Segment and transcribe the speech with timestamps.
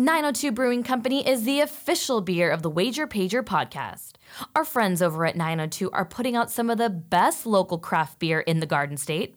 [0.00, 4.12] 902 Brewing Company is the official beer of the Wager Pager podcast.
[4.56, 8.40] Our friends over at 902 are putting out some of the best local craft beer
[8.40, 9.36] in the Garden State.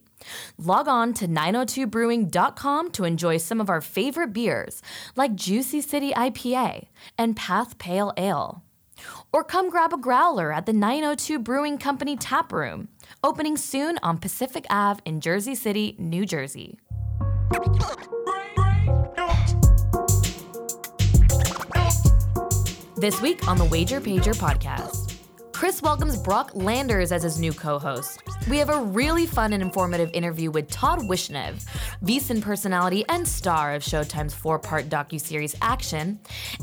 [0.57, 4.81] Log on to 902brewing.com to enjoy some of our favorite beers,
[5.18, 6.88] like Juicy City IPA
[7.18, 8.64] and Path Pale Ale.
[9.34, 12.88] Or come grab a growler at the 902 Brewing Company tap room,
[13.21, 16.80] opening soon on Pacific Ave in Jersey City, New Jersey.
[23.03, 25.17] This week on the Wager Pager podcast,
[25.52, 28.23] Chris welcomes Brock Landers as his new co host.
[28.49, 31.66] We have a really fun and informative interview with Todd Wishnev,
[32.05, 36.17] VSiN personality and star of Showtime's four part docuseries Action.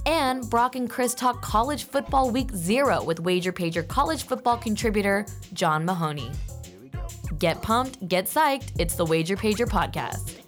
[0.06, 5.26] And Brock and Chris talk college football week zero with Wager Pager college football contributor
[5.52, 6.30] John Mahoney.
[7.38, 8.72] Get pumped, get psyched.
[8.78, 10.40] It's the Wager Pager podcast.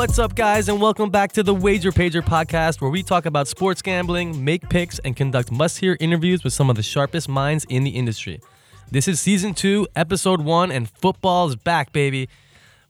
[0.00, 3.48] What's up, guys, and welcome back to the Wager Pager podcast, where we talk about
[3.48, 7.66] sports gambling, make picks, and conduct must hear interviews with some of the sharpest minds
[7.68, 8.40] in the industry.
[8.90, 12.30] This is season two, episode one, and football's back, baby.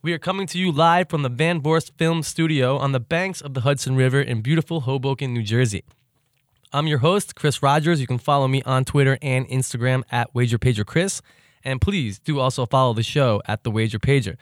[0.02, 3.40] We are coming to you live from the Van Vorst Film Studio on the banks
[3.40, 5.82] of the Hudson River in beautiful Hoboken, New Jersey.
[6.72, 8.00] I'm your host, Chris Rogers.
[8.00, 11.22] You can follow me on Twitter and Instagram at WagerPagerChris.
[11.64, 14.36] And please do also follow the show at The Wager Pager.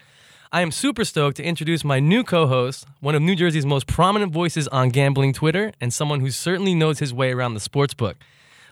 [0.50, 3.86] I am super stoked to introduce my new co host, one of New Jersey's most
[3.86, 7.92] prominent voices on gambling Twitter, and someone who certainly knows his way around the sports
[7.92, 8.16] book.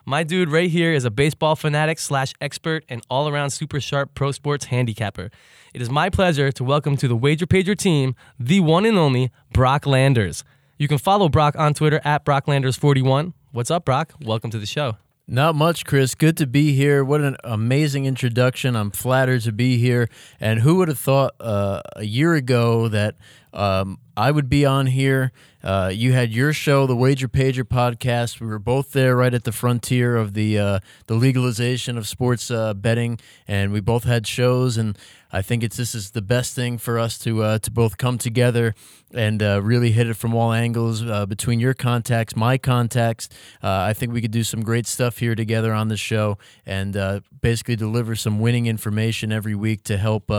[0.07, 4.15] My dude right here is a baseball fanatic slash expert and all around super sharp
[4.15, 5.31] pro sports handicapper.
[5.75, 9.31] It is my pleasure to welcome to the Wager Pager team the one and only
[9.53, 10.45] Brock Landers.
[10.79, 13.35] You can follow Brock on Twitter at BrockLanders41.
[13.53, 14.15] What's up, Brock?
[14.23, 14.97] Welcome to the show.
[15.29, 16.15] Not much, Chris.
[16.15, 17.05] Good to be here.
[17.05, 18.77] What an amazing introduction.
[18.77, 20.09] I'm flattered to be here.
[20.39, 23.17] And who would have thought uh, a year ago that
[23.53, 25.33] um, I would be on here?
[25.65, 28.39] Uh, you had your show, the Wager Pager podcast.
[28.39, 30.79] We were both there, right at the frontier of the uh,
[31.09, 34.77] the legalization of sports uh, betting, and we both had shows.
[34.77, 34.97] And
[35.37, 38.17] I think it's this is the best thing for us to uh, to both come
[38.17, 38.75] together
[39.13, 43.29] and uh, really hit it from all angles uh, between your contacts, my contacts.
[43.63, 47.77] I think we could do some great stuff here together on the show, and basically
[47.77, 50.31] deliver some winning information every week to help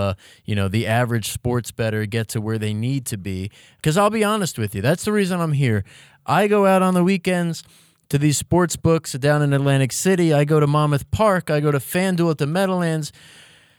[0.46, 3.52] you know the average sports better get to where they need to be.
[3.75, 5.84] Because I'll be honest with you, that's the reason I'm here.
[6.25, 7.63] I go out on the weekends
[8.09, 10.34] to these sports books down in Atlantic City.
[10.34, 11.52] I go to Monmouth Park.
[11.52, 13.12] I go to FanDuel at the Meadowlands.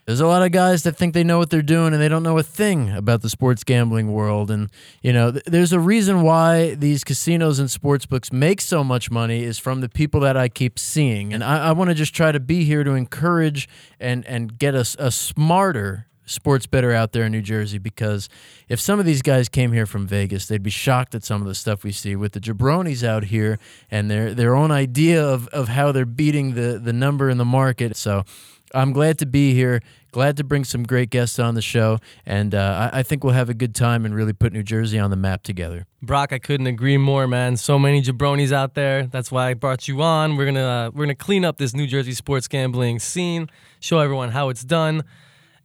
[0.08, 2.22] There's a lot of guys that think they know what they're doing and they don't
[2.22, 4.50] know a thing about the sports gambling world.
[4.50, 4.70] And,
[5.02, 9.10] you know, th- there's a reason why these casinos and sports books make so much
[9.10, 11.34] money is from the people that I keep seeing.
[11.34, 13.68] And I, I want to just try to be here to encourage
[14.00, 18.30] and, and get us a, a smarter sports better out there in New Jersey because
[18.66, 21.48] if some of these guys came here from Vegas, they'd be shocked at some of
[21.48, 23.58] the stuff we see with the jabronis out here
[23.90, 27.44] and their their own idea of, of how they're beating the, the number in the
[27.44, 27.94] market.
[27.94, 28.24] So
[28.74, 29.82] I'm glad to be here.
[30.10, 33.34] Glad to bring some great guests on the show, and uh, I, I, think we'll
[33.34, 35.86] have a good time and really put New Jersey on the map together.
[36.00, 37.58] Brock, I couldn't agree more, man.
[37.58, 39.06] So many jabronis out there.
[39.06, 40.36] That's why I brought you on.
[40.36, 44.30] We're gonna uh, we're gonna clean up this New Jersey sports gambling scene, show everyone
[44.30, 45.04] how it's done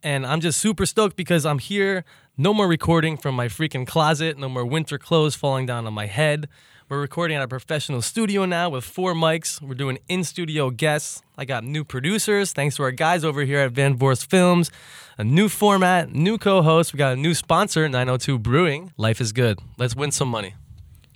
[0.03, 2.03] and I'm just super stoked because I'm here.
[2.37, 6.07] No more recording from my freaking closet, no more winter clothes falling down on my
[6.07, 6.47] head.
[6.93, 9.59] We're recording at a professional studio now with four mics.
[9.59, 11.23] We're doing in studio guests.
[11.35, 14.69] I got new producers, thanks to our guys over here at Van Vorst Films.
[15.17, 16.93] A new format, new co host.
[16.93, 18.93] We got a new sponsor, 902 Brewing.
[18.95, 19.57] Life is good.
[19.79, 20.53] Let's win some money.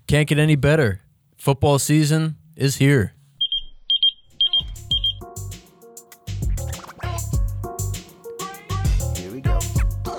[0.07, 1.01] Can't get any better.
[1.37, 3.13] Football season is here.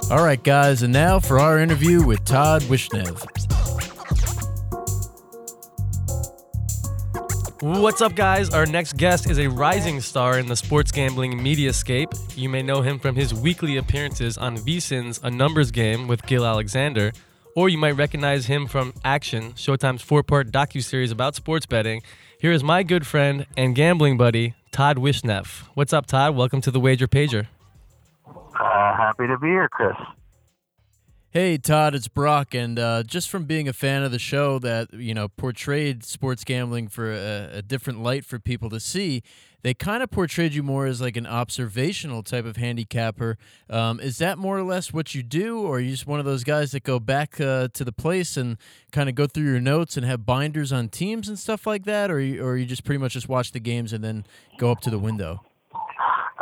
[0.09, 3.38] All right, guys, and now for our interview with Todd Wishnev.
[7.69, 8.49] What's up, guys?
[8.49, 12.35] Our next guest is a rising star in the sports gambling mediascape.
[12.35, 16.47] You may know him from his weekly appearances on VSiN's A Numbers Game with Gill
[16.47, 17.13] Alexander,
[17.55, 22.01] or you might recognize him from Action, Showtime's four-part docu-series about sports betting.
[22.41, 25.65] Here is my good friend and gambling buddy, Todd Wishnev.
[25.75, 26.35] What's up, Todd?
[26.35, 27.49] Welcome to the Wager Pager.
[28.27, 29.95] Uh, happy to be here, Chris.
[31.31, 34.95] Hey Todd, it's Brock, and uh, just from being a fan of the show that
[34.95, 39.23] you know portrayed sports gambling for a, a different light for people to see,
[39.61, 43.37] they kind of portrayed you more as like an observational type of handicapper.
[43.69, 46.25] Um, is that more or less what you do, or are you just one of
[46.25, 48.57] those guys that go back uh, to the place and
[48.91, 52.11] kind of go through your notes and have binders on teams and stuff like that,
[52.11, 54.25] or or you just pretty much just watch the games and then
[54.57, 55.43] go up to the window?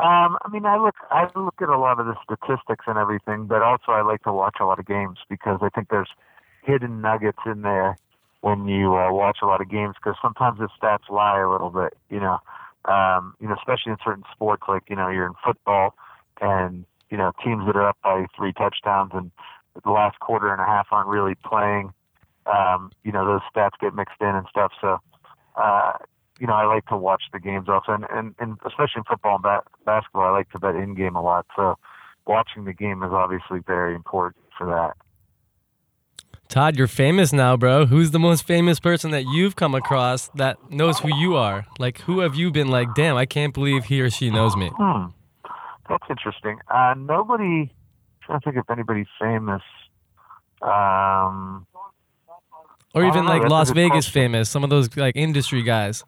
[0.07, 3.47] Um, I mean, I look, I look at a lot of the statistics and everything,
[3.47, 6.11] but also I like to watch a lot of games because I think there's
[6.63, 7.99] hidden nuggets in there
[8.41, 11.71] when you uh, watch a lot of games because sometimes the stats lie a little
[11.71, 12.39] bit, you know,
[12.85, 15.97] um, you know, especially in certain sports like you know you're in football
[16.41, 19.33] and you know teams that are up by three touchdowns and
[19.83, 21.93] the last quarter and a half aren't really playing.
[22.47, 24.71] Um, you know, those stats get mixed in and stuff.
[24.81, 24.99] So,
[25.57, 25.95] uh,
[26.39, 29.35] you know, I like to watch the games also, and, and, and especially in football
[29.37, 31.47] and ba- basketball, I like to bet in game a lot.
[31.57, 31.77] So
[32.27, 34.95] watching the game is obviously very important for that.
[36.49, 37.87] Todd, you're famous now, bro.
[37.87, 41.67] Who's the most famous person that you've come across that knows who you are?
[41.79, 44.71] Like, who have you been like, damn, I can't believe he or she knows me?
[44.77, 45.07] Hmm.
[45.89, 46.59] That's interesting.
[46.69, 47.71] Uh, nobody, I'm
[48.23, 49.63] trying to think if anybody famous.
[50.63, 51.67] Um,
[52.95, 54.13] Or even know, like Las Vegas question.
[54.13, 56.05] famous, some of those like industry guys.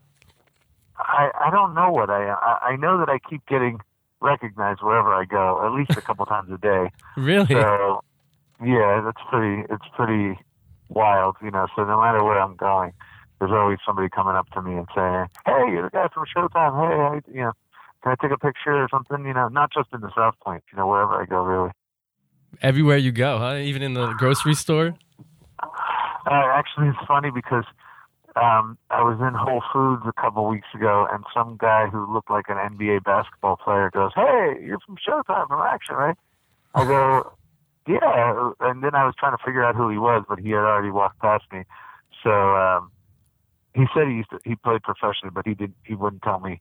[0.99, 2.37] I, I don't know what I am.
[2.43, 3.79] I, I know that I keep getting
[4.21, 6.91] recognized wherever I go, at least a couple times a day.
[7.17, 7.47] Really?
[7.47, 8.01] So,
[8.65, 9.65] yeah, that's pretty.
[9.71, 10.39] It's pretty
[10.89, 11.67] wild, you know.
[11.75, 12.93] So no matter where I'm going,
[13.39, 16.75] there's always somebody coming up to me and saying, "Hey, you're the guy from Showtime.
[16.79, 17.53] Hey, I, you know,
[18.03, 20.63] can I take a picture or something?" You know, not just in the South Point,
[20.73, 21.71] you know, wherever I go, really.
[22.63, 23.57] Everywhere you go, huh?
[23.57, 24.97] Even in the grocery store?
[25.61, 25.67] Uh,
[26.27, 27.65] actually, it's funny because
[28.39, 32.31] um, I was in Whole Foods a couple weeks ago, and some guy who looked
[32.31, 36.17] like an NBA basketball player goes, "Hey, you're from Showtime from Action, right?"
[36.75, 37.33] I go,
[37.89, 40.61] "Yeah," and then I was trying to figure out who he was, but he had
[40.61, 41.65] already walked past me.
[42.23, 42.91] So um,
[43.75, 46.61] he said he used to, he played professionally, but he did he wouldn't tell me.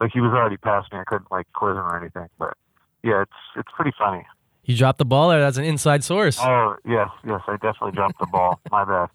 [0.00, 0.98] Like he was already past me.
[0.98, 2.28] I couldn't like quiz him or anything.
[2.38, 2.54] But
[3.02, 4.26] yeah, it's it's pretty funny.
[4.64, 5.40] You dropped the ball there.
[5.40, 6.38] That's an inside source.
[6.40, 8.60] Oh yes, yes, I definitely dropped the ball.
[8.70, 9.08] My bad.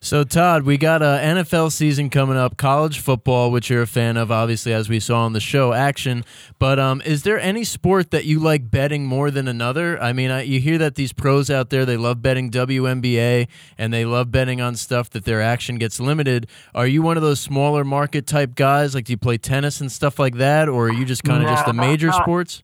[0.00, 4.16] So, Todd, we got a NFL season coming up, college football, which you're a fan
[4.16, 6.24] of, obviously, as we saw on the show, action.
[6.60, 10.00] But um, is there any sport that you like betting more than another?
[10.00, 13.92] I mean, I, you hear that these pros out there, they love betting WNBA and
[13.92, 16.46] they love betting on stuff that their action gets limited.
[16.76, 18.94] Are you one of those smaller market type guys?
[18.94, 20.68] Like, do you play tennis and stuff like that?
[20.68, 22.62] Or are you just kind of just the major not- sports?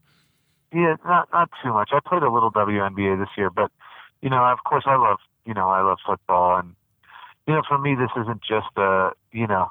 [0.72, 1.90] Yeah, not not too much.
[1.92, 3.70] I played a little WNBA this year, but
[4.22, 6.74] you know, of course, I love you know I love football, and
[7.46, 9.68] you know, for me, this isn't just a you know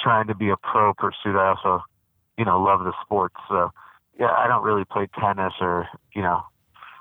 [0.00, 1.36] trying to be a pro pursuit.
[1.36, 1.84] I also
[2.38, 3.36] you know love the sports.
[3.48, 3.70] So
[4.18, 6.42] yeah, I don't really play tennis or you know,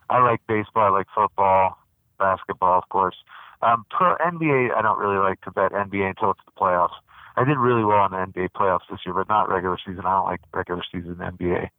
[0.10, 1.78] I like baseball, I like football,
[2.20, 3.16] basketball, of course.
[3.62, 6.94] Um, pro NBA, I don't really like to bet NBA until it's the playoffs.
[7.38, 10.06] I did really well in the NBA playoffs this year, but not regular season.
[10.06, 11.70] I don't like regular season NBA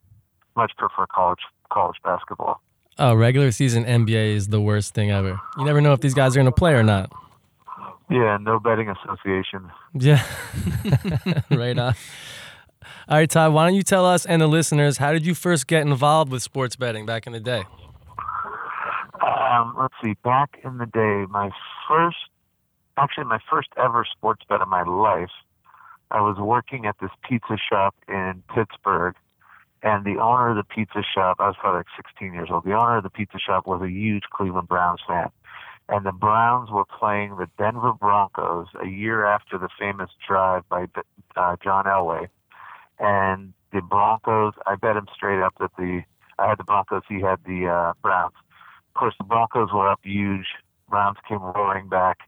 [0.56, 1.40] much prefer college
[1.72, 2.60] college basketball.
[2.98, 5.38] Oh, regular season NBA is the worst thing ever.
[5.58, 7.12] You never know if these guys are going to play or not.
[8.08, 9.70] Yeah, no betting association.
[9.94, 10.24] Yeah.
[11.50, 11.94] right on.
[13.08, 15.66] All right, Todd, why don't you tell us and the listeners how did you first
[15.66, 17.64] get involved with sports betting back in the day?
[19.20, 20.14] Um, let's see.
[20.22, 21.50] Back in the day, my
[21.88, 22.16] first,
[22.96, 25.30] actually my first ever sports bet of my life,
[26.10, 29.14] I was working at this pizza shop in Pittsburgh,
[29.82, 32.64] and the owner of the pizza shop, I was probably like 16 years old.
[32.64, 35.30] The owner of the pizza shop was a huge Cleveland Browns fan,
[35.88, 40.86] and the Browns were playing the Denver Broncos a year after the famous drive by
[41.36, 42.28] uh, John Elway,
[42.98, 44.54] and the Broncos.
[44.66, 46.02] I bet him straight up that the
[46.38, 48.34] I had the Broncos, he had the uh, Browns.
[48.94, 50.46] Of course, the Broncos were up huge.
[50.88, 52.18] Browns came roaring back.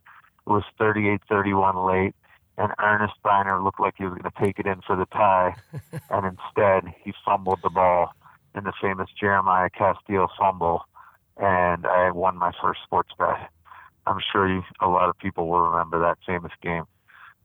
[0.46, 2.14] It was 38-31 late,
[2.56, 5.54] and Ernest Byner looked like he was going to take it in for the tie,
[6.10, 8.14] and instead he fumbled the ball
[8.54, 10.84] in the famous Jeremiah Castille fumble,
[11.38, 13.50] and I won my first sports bet.
[14.06, 16.84] I'm sure you, a lot of people will remember that famous game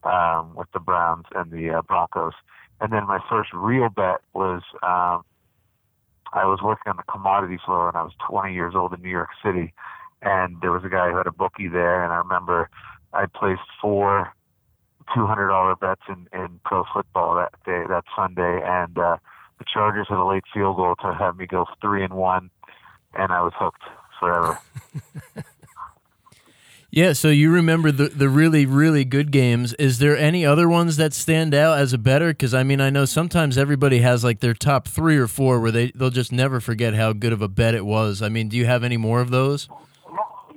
[0.03, 2.33] um, with the Browns and the uh, Broncos.
[2.81, 5.23] And then my first real bet was um,
[6.33, 9.09] I was working on the commodity floor and I was 20 years old in New
[9.09, 9.73] York City,
[10.21, 12.69] and there was a guy who had a bookie there, and I remember
[13.13, 14.33] I placed four
[15.15, 19.17] $200 bets in, in pro football that day, that Sunday, and uh,
[19.59, 22.49] the Chargers had a late field goal to have me go three and one,
[23.13, 23.83] and I was hooked
[24.19, 24.59] forever.
[26.95, 29.73] Yeah, so you remember the the really really good games.
[29.79, 32.27] Is there any other ones that stand out as a better?
[32.27, 35.71] Because I mean, I know sometimes everybody has like their top three or four where
[35.71, 38.21] they they'll just never forget how good of a bet it was.
[38.21, 39.67] I mean, do you have any more of those?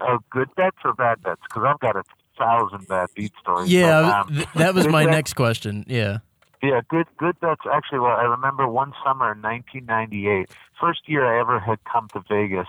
[0.02, 1.40] Oh, good bets or bad bets?
[1.48, 2.02] Because I've got a
[2.36, 3.72] thousand bad beat stories.
[3.72, 5.86] Yeah, um, th- that was my next question.
[5.88, 6.18] Yeah.
[6.62, 7.62] Yeah, good good bets.
[7.70, 10.48] Actually, well, I remember one summer in 1998,
[10.80, 12.68] first year I ever had come to Vegas.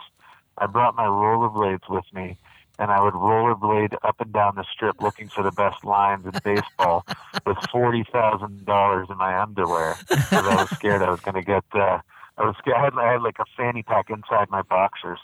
[0.58, 2.38] I brought my rollerblades with me,
[2.80, 6.34] and I would rollerblade up and down the strip looking for the best lines in
[6.44, 7.06] baseball
[7.46, 11.44] with forty thousand dollars in my underwear because I was scared I was going to
[11.44, 11.64] get.
[11.74, 12.00] Uh,
[12.38, 12.78] I was scared.
[12.78, 15.20] I had, I had like a fanny pack inside my boxers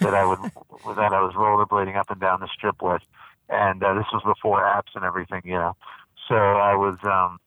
[0.00, 0.38] that I would
[0.96, 3.02] that I was rollerblading up and down the strip with,
[3.50, 5.76] and uh, this was before apps and everything, you know.
[6.28, 6.96] So I was.
[7.04, 7.38] um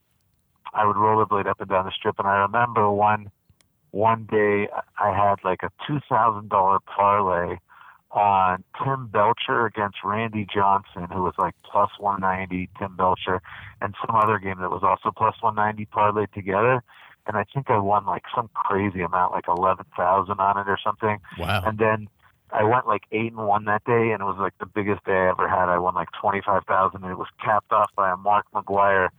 [0.74, 3.32] I would rollerblade up and down the strip, and I remember one
[3.92, 4.68] one day
[5.00, 7.58] I had like a two thousand dollar parlay
[8.12, 12.70] on Tim Belcher against Randy Johnson, who was like plus one ninety.
[12.78, 13.42] Tim Belcher,
[13.82, 16.84] and some other game that was also plus one ninety parlayed together,
[17.28, 20.78] and I think I won like some crazy amount, like eleven thousand on it or
[20.84, 21.20] something.
[21.38, 21.64] Wow.
[21.66, 22.08] And then
[22.52, 25.14] I went like eight and one that day, and it was like the biggest day
[25.14, 25.70] I ever had.
[25.70, 29.10] I won like twenty five thousand, and it was capped off by a Mark McGwire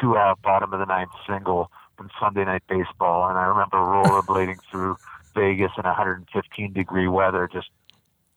[0.00, 3.28] two out bottom of the ninth single in Sunday night baseball.
[3.28, 4.96] And I remember rollerblading through
[5.34, 7.68] Vegas in 115 degree weather, just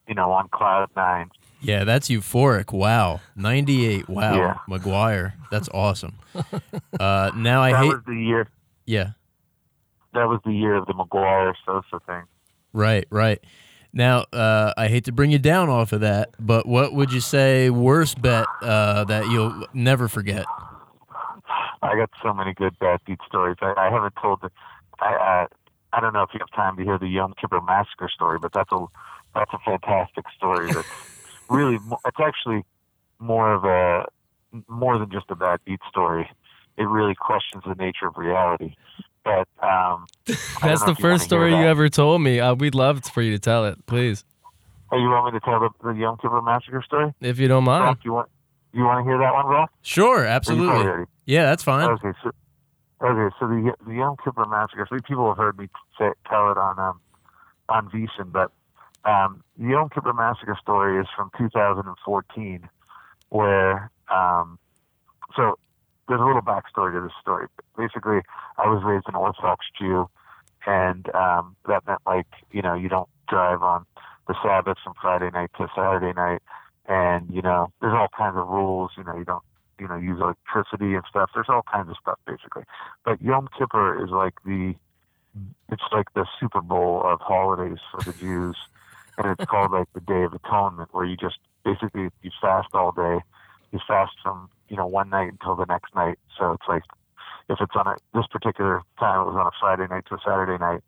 [0.08, 1.30] you know on cloud nine.
[1.62, 2.72] Yeah, that's euphoric.
[2.72, 3.20] Wow.
[3.36, 4.08] 98.
[4.08, 4.36] Wow.
[4.36, 4.58] Yeah.
[4.70, 5.34] McGwire.
[5.52, 6.16] That's awesome.
[7.00, 7.88] Uh, now I that hate.
[7.94, 8.48] was the year.
[8.86, 9.12] Yeah.
[10.14, 12.24] That was the year of the McGwire Sosa thing.
[12.74, 13.40] Right, right.
[13.94, 17.22] Now, uh, I hate to bring you down off of that, but what would you
[17.22, 20.46] say worst bet uh, that you'll never forget?
[21.82, 23.58] I got so many good bad beat stories.
[23.62, 24.52] I, I haven't told the.
[25.00, 25.48] I uh,
[25.94, 28.54] I don't know if you have time to hear the Yom Kippur massacre story, but
[28.54, 28.86] that's a
[29.34, 30.72] that's a fantastic story.
[30.72, 30.88] That's
[31.50, 32.64] really it's actually
[33.20, 34.06] more of a
[34.68, 36.30] more than just a bad beat story.
[36.78, 38.76] It really questions the nature of reality.
[39.24, 42.40] But um, That's the if you first story you ever told me.
[42.40, 44.24] Uh, we'd love for you to tell it, please,
[44.92, 47.14] Oh, you want me to tell the, the Yom Kippur massacre story?
[47.22, 47.98] if you don't mind.
[48.04, 48.30] You want
[48.74, 49.72] you want to hear that one, Rock?
[49.82, 50.68] Sure, absolutely.
[50.68, 51.12] told me already?
[51.26, 51.90] Yeah, that's fine.
[51.90, 52.32] Okay, so
[53.02, 54.88] okay, so the the Yom Kippur massacre.
[54.90, 57.00] So people have heard me say, tell it on um,
[57.70, 58.52] on VSiN, but
[59.06, 62.70] um, the Yom Kippur massacre story is from 2014,
[63.30, 64.60] where um,
[65.36, 65.58] so
[66.08, 67.48] there's a little backstory to this story.
[67.78, 68.20] Basically,
[68.58, 70.10] I was raised an Orthodox Jew,
[70.66, 73.86] and um, that meant like you know you don't drive on
[74.28, 76.42] the Sabbath from Friday night to Saturday night,
[76.90, 78.92] and you know there's all kinds of rules.
[78.98, 79.44] You know you don't
[79.80, 81.30] you know use electricity and stuff.
[81.34, 82.64] There's all kinds of stuff basically.
[83.06, 84.76] But Yom Kippur is like the
[85.72, 88.58] it's like the Super Bowl of holidays for the Jews,
[89.18, 92.92] and it's called like the Day of Atonement, where you just basically you fast all
[92.92, 93.20] day.
[93.72, 96.18] You fast from you know one night until the next night.
[96.38, 96.84] So it's like
[97.50, 100.20] if it's on a this particular time, it was on a Friday night to a
[100.26, 100.82] Saturday night,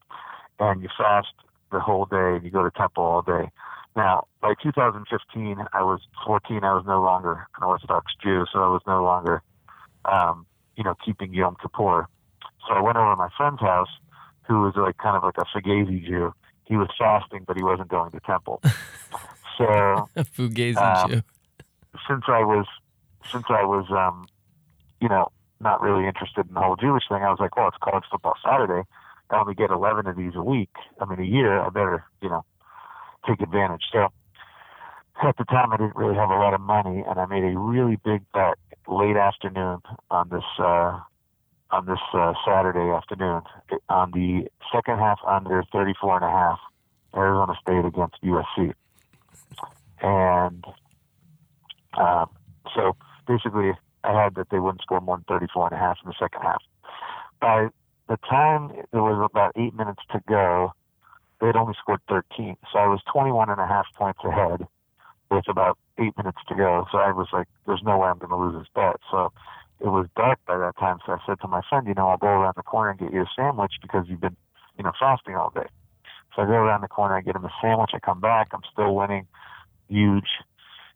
[0.60, 1.34] and you fast
[1.72, 3.50] the whole day and you go to temple all day.
[3.96, 6.64] Now, by 2015, I was 14.
[6.64, 9.42] I was no longer an Orthodox Jew, so I was no longer,
[10.06, 10.46] um,
[10.78, 12.08] you know, keeping Yom Kippur.
[12.68, 13.90] So I went over to my friend's house,
[14.48, 16.34] who was like kind of like a Fugazi Jew.
[16.66, 18.62] He was fasting, but he wasn't going to temple.
[19.58, 21.22] so Fugazi Um, Jew.
[22.08, 22.66] since I was,
[23.30, 24.26] since I was, um,
[25.02, 25.30] you know,
[25.60, 28.36] not really interested in the whole Jewish thing, I was like, well, it's college football
[28.44, 28.88] Saturday.
[29.30, 30.72] I only get 11 of these a week.
[31.00, 31.60] I mean, a year.
[31.60, 32.44] I better, you know,
[33.28, 33.84] take advantage.
[33.92, 34.08] So
[35.24, 37.58] at the time, I didn't really have a lot of money, and I made a
[37.58, 41.00] really big bet late afternoon on this uh,
[41.72, 43.42] on this uh, Saturday afternoon
[43.88, 46.60] on the second half under 34 and a half,
[47.16, 48.74] Arizona State against USC,
[50.02, 50.66] and
[51.98, 52.30] um,
[52.76, 52.96] so
[53.28, 53.72] basically,
[54.04, 56.42] I had that they wouldn't score more than 34 and a half in the second
[56.42, 56.62] half.
[57.40, 57.68] By
[58.08, 60.74] the time there was about eight minutes to go,
[61.42, 62.56] they had only scored 13.
[62.72, 64.68] So I was 21 and a half points ahead
[65.32, 66.86] with about eight minutes to go.
[66.92, 68.98] So I was like, there's no way I'm going to lose this bet.
[69.10, 69.34] So
[69.80, 71.00] it was dark by that time.
[71.06, 73.12] So I said to my friend, you know, I'll go around the corner and get
[73.12, 74.38] you a sandwich because you've been,
[74.78, 75.68] you know, fasting all day.
[76.36, 77.92] So I go around the corner, I get him a sandwich.
[77.94, 79.28] I come back, I'm still winning,
[79.90, 80.30] huge.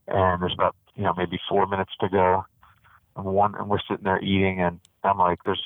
[0.07, 2.45] And there's about, you know, maybe four minutes to go.
[3.15, 5.63] And one, and we're sitting there eating, and I'm like, there's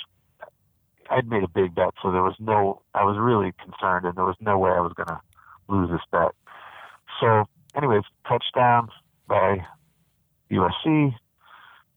[1.10, 2.82] I'd made a big bet, so there was no.
[2.94, 5.20] I was really concerned, and there was no way I was going to
[5.68, 6.32] lose this bet.
[7.20, 8.89] So, anyways, touchdown
[9.28, 9.66] by
[10.51, 11.16] USC.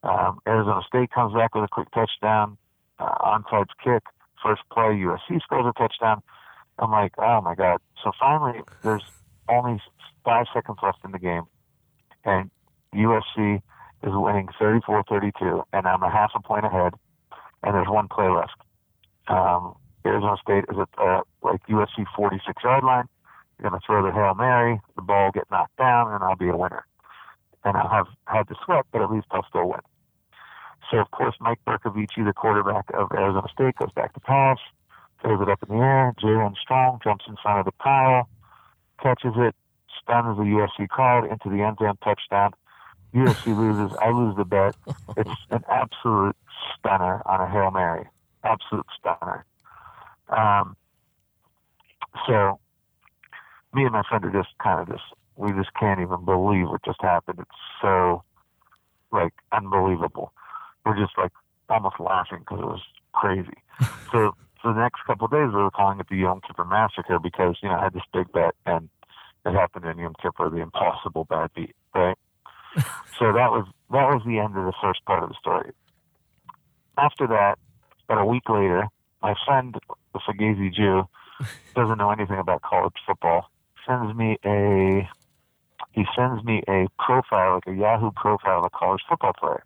[0.03, 2.57] Um, Arizona State comes back with a quick touchdown,
[2.99, 4.03] uh, onside kick,
[4.43, 4.95] first play.
[4.95, 6.23] USC scores a touchdown.
[6.79, 7.79] I'm like, oh my god!
[8.03, 9.05] So finally, there's
[9.49, 9.81] only
[10.25, 11.45] five seconds left in the game,
[12.25, 12.51] and
[12.95, 13.63] USC
[14.03, 16.95] is winning 34-32, and I'm a half a point ahead,
[17.63, 18.57] and there's one play left.
[19.33, 19.75] Um,
[20.05, 23.09] Arizona State is at uh, like USC 46 yard line.
[23.59, 26.49] They're going to throw the hail mary, the ball get knocked down, and I'll be
[26.49, 26.85] a winner.
[27.65, 29.81] And I'll have had to sweat, but at least I'll still win.
[30.91, 34.59] So of course, Mike Bercovici, the quarterback of Arizona State, goes back to pass,
[35.23, 36.13] throws it up in the air.
[36.21, 38.29] Jaelen Strong jumps in front of the pile,
[39.01, 39.55] catches it,
[40.03, 42.51] stuns the USC crowd into the end zone touchdown.
[43.15, 43.97] USC loses.
[44.01, 44.75] I lose the bet.
[45.17, 46.37] It's an absolute
[46.77, 48.07] stunner on a hail mary.
[48.45, 49.45] Absolute stunner.
[50.29, 50.77] Um,
[52.27, 52.59] so
[53.75, 55.05] me and my friend are just kind of just
[55.37, 57.39] we just can't even believe what just happened.
[57.41, 58.23] It's so
[59.11, 60.33] like unbelievable.
[60.85, 61.33] We're just like
[61.69, 62.83] almost laughing because it was
[63.13, 63.57] crazy.
[64.13, 67.19] so for the next couple of days, we were calling it the Yom Kippur Massacre
[67.19, 68.89] because you know I had this big bet and
[69.45, 72.17] it happened in Yom Kippur, the impossible bad beat, right?
[73.19, 75.73] so that was that was the end of the first part of the story.
[76.99, 77.59] After that,
[78.09, 78.89] about a week later,
[79.23, 79.75] my friend,
[80.13, 81.09] the Fugazi Jew,
[81.75, 83.51] doesn't know anything about college football,
[83.87, 85.09] sends me a
[85.93, 89.63] he sends me a profile, like a Yahoo profile of a college football player.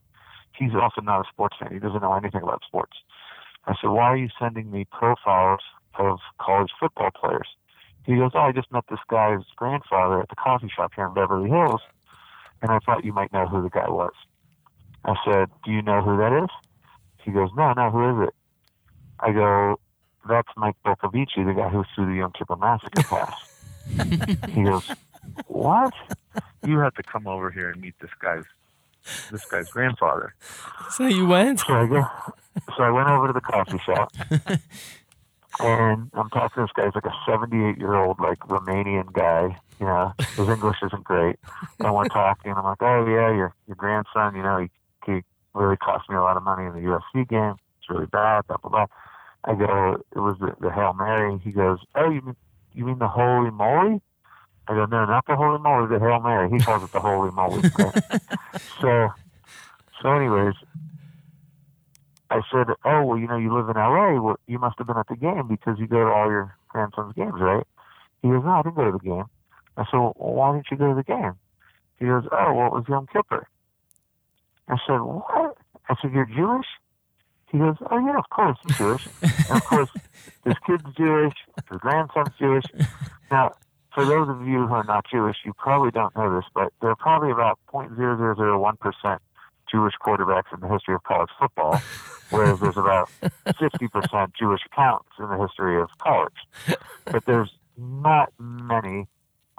[0.53, 1.73] He's also not a sports fan.
[1.73, 2.97] He doesn't know anything about sports.
[3.67, 5.61] I said, Why are you sending me profiles
[5.95, 7.49] of college football players?
[8.05, 11.15] He goes, Oh, I just met this guy's grandfather at the coffee shop here in
[11.15, 11.81] Beverly Hills,
[12.63, 14.13] and I thought you might know who the guy was.
[15.05, 16.51] I said, Do you know who that is?
[17.27, 18.35] He goes, No, no, who is it?
[19.21, 19.81] I go,
[20.29, 23.35] That's Mike Bercovici, the guy who threw the Yom Kippur Massacre pass.
[24.49, 24.89] he goes,
[25.49, 25.93] What?
[26.65, 28.45] You have to come over here and meet this guy's
[29.31, 30.35] this guy's grandfather.
[30.91, 31.61] So you went?
[31.61, 32.05] So I, go,
[32.77, 34.13] so I went over to the coffee shop
[35.61, 36.87] and I'm talking to this guy.
[36.87, 39.59] He's like a 78 year old, like Romanian guy.
[39.79, 41.37] You know, his English isn't great.
[41.81, 42.53] And we're talking.
[42.53, 44.35] I'm like, oh yeah, your your grandson.
[44.35, 45.23] You know, he, he
[45.57, 47.57] really cost me a lot of money in the USC game.
[47.81, 48.47] It's really bad.
[48.47, 48.87] Blah blah blah.
[49.45, 51.39] I go, it was the, the Hail Mary.
[51.43, 52.37] He goes, oh, you mean
[52.73, 54.01] you mean the Holy Moly?
[54.69, 56.51] I go, no, not the Holy Moly, the Hail Mary.
[56.51, 57.63] He calls it the Holy Moly.
[58.81, 59.09] so,
[60.03, 60.55] so anyways,
[62.31, 64.21] I said, oh, well, you know, you live in L.A.
[64.21, 67.15] Well, you must have been at the game because you go to all your grandson's
[67.15, 67.65] games, right?
[68.23, 69.25] He goes, no, I didn't go to the game.
[69.77, 71.35] I said, well, why didn't you go to the game?
[71.99, 73.47] He goes, oh, well, it was Yom Kippur.
[74.69, 75.57] I said, what?
[75.89, 76.67] I said, you're Jewish?
[77.51, 79.07] He goes, oh, yeah, of course, I'm Jewish.
[79.23, 79.91] and of course,
[80.45, 81.35] his kid's Jewish,
[81.71, 82.65] his grandson's Jewish.
[83.31, 83.53] Now,
[83.95, 86.91] for those of you who are not Jewish, you probably don't know this, but there
[86.91, 89.19] are probably about 0.0001%
[89.71, 91.81] Jewish quarterbacks in the history of college football,
[92.31, 96.35] whereas there's about 50% Jewish accounts in the history of college.
[97.05, 99.07] But there's not many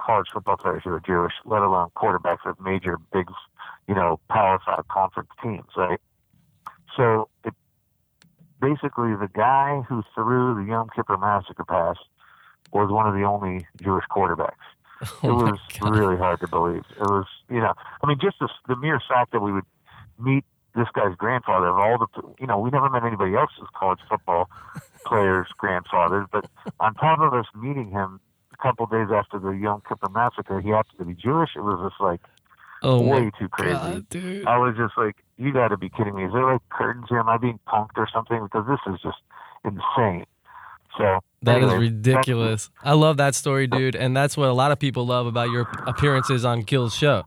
[0.00, 3.26] college football players who are Jewish, let alone quarterbacks of major, big,
[3.88, 6.00] you know, Power Five conference teams, right?
[6.96, 7.54] So it,
[8.60, 11.96] basically, the guy who threw the Yom Kippur Massacre pass
[12.72, 14.52] was one of the only Jewish quarterbacks.
[15.22, 15.96] Oh it was God.
[15.96, 16.82] really hard to believe.
[16.96, 17.72] It was, you know,
[18.02, 19.64] I mean, just the, the mere fact that we would
[20.18, 24.00] meet this guy's grandfather of all the, you know, we never met anybody else's college
[24.08, 24.50] football
[25.06, 26.46] players' grandfathers, but
[26.80, 28.18] on top of us meeting him
[28.52, 31.50] a couple days after the Yom Kippur massacre, he happened to be Jewish.
[31.54, 32.20] It was just like
[32.82, 33.72] Oh way too crazy.
[33.72, 34.46] God, dude.
[34.46, 36.24] I was just like, you got to be kidding me.
[36.24, 37.18] Is there like curtains here?
[37.18, 38.42] Am I being punked or something?
[38.44, 39.18] Because this is just
[39.64, 40.24] insane.
[40.96, 42.70] So That is anyways, ridiculous.
[42.82, 45.68] I love that story, dude, and that's what a lot of people love about your
[45.86, 47.24] appearances on Gill's show.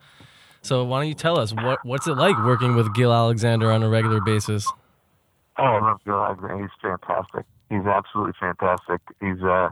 [0.61, 3.83] So why don't you tell us what what's it like working with Gill Alexander on
[3.83, 4.71] a regular basis?
[5.57, 6.61] Oh, I love Gill Alexander.
[6.61, 7.45] He's fantastic.
[7.69, 9.01] He's absolutely fantastic.
[9.19, 9.69] He's uh,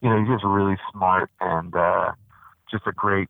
[0.00, 2.12] you know, he's just really smart and uh,
[2.70, 3.28] just a great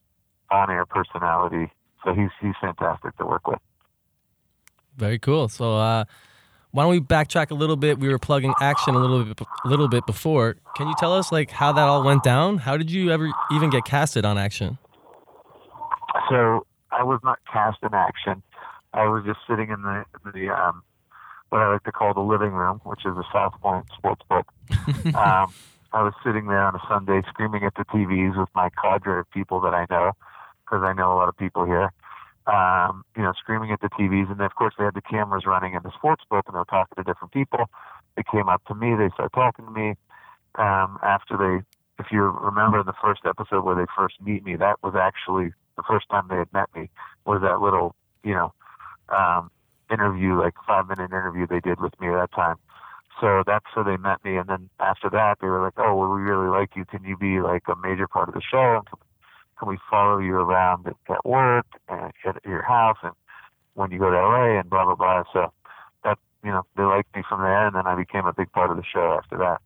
[0.51, 1.73] on-air personality.
[2.05, 3.59] So he's he's fantastic to work with.
[4.97, 5.49] Very cool.
[5.49, 6.05] So uh,
[6.73, 7.99] why don't we backtrack a little bit?
[7.99, 10.57] We were plugging action a little bit a little bit before.
[10.77, 12.59] Can you tell us like how that all went down?
[12.59, 14.79] How did you ever even get casted on action?
[16.29, 18.43] So I was not cast in action.
[18.93, 20.83] I was just sitting in the the um,
[21.51, 24.47] what I like to call the living room, which is the South Point Sports Book.
[25.15, 25.53] um,
[25.93, 29.31] I was sitting there on a Sunday screaming at the TVs with my cadre of
[29.31, 30.13] people that I know,
[30.73, 31.93] because I know a lot of people here.
[32.47, 35.45] Um, you know, screaming at the TVs, and then of course they had the cameras
[35.47, 37.67] running in the sports book, and they were talking to different people.
[38.17, 39.95] They came up to me, they started talking to me.
[40.57, 44.57] Um, after they, if you remember in the first episode where they first meet me,
[44.57, 46.91] that was actually the first time they had met me.
[47.27, 48.53] Was that little, you know,
[49.09, 49.51] um,
[49.91, 52.57] interview, like five minute interview they did with me at that time.
[53.21, 54.37] So that's how they met me.
[54.37, 56.85] And then after that, they were like, "Oh, well, we really like you.
[56.85, 58.83] Can you be like a major part of the show
[59.69, 63.13] we follow you around at, at work and at your house and
[63.75, 65.25] when you go to LA and blah blah blah.
[65.33, 65.53] So
[66.05, 68.71] that you know they liked me from there, and then I became a big part
[68.71, 69.61] of the show after that.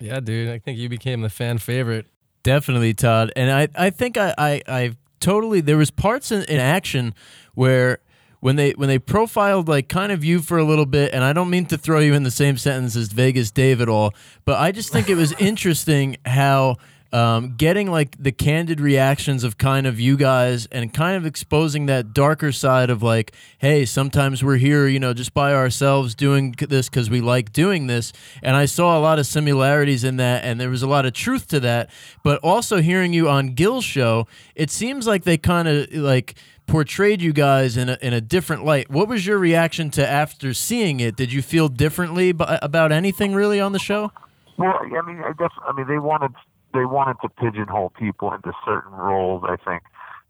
[0.00, 0.50] Yeah, dude.
[0.50, 2.06] I think you became the fan favorite.
[2.42, 3.32] Definitely, Todd.
[3.34, 7.14] And I, I think I, I, I totally there was parts in, in action
[7.54, 7.98] where
[8.40, 11.32] when they when they profiled like kind of you for a little bit, and I
[11.32, 14.60] don't mean to throw you in the same sentence as Vegas Dave at all, but
[14.60, 16.76] I just think it was interesting how
[17.12, 21.86] um, getting like the candid reactions of kind of you guys and kind of exposing
[21.86, 26.54] that darker side of like, hey, sometimes we're here, you know, just by ourselves doing
[26.58, 28.12] this because we like doing this.
[28.42, 31.12] And I saw a lot of similarities in that, and there was a lot of
[31.12, 31.90] truth to that.
[32.22, 36.34] But also hearing you on Gill's show, it seems like they kind of like
[36.66, 38.90] portrayed you guys in a, in a different light.
[38.90, 41.16] What was your reaction to after seeing it?
[41.16, 44.12] Did you feel differently b- about anything really on the show?
[44.58, 46.32] Well, I mean, I guess I mean they wanted
[46.76, 49.82] they wanted to pigeonhole people into certain roles, I think,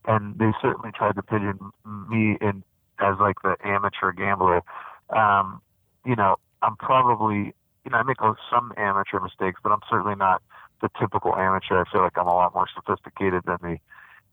[0.07, 2.63] and they certainly tried to pigeon me in
[2.99, 4.63] as like the amateur gambler.
[5.11, 5.61] Um,
[6.05, 7.53] you know, I'm probably
[7.85, 8.19] you know I make
[8.51, 10.43] some amateur mistakes, but I'm certainly not
[10.81, 11.83] the typical amateur.
[11.83, 13.79] I feel like I'm a lot more sophisticated than the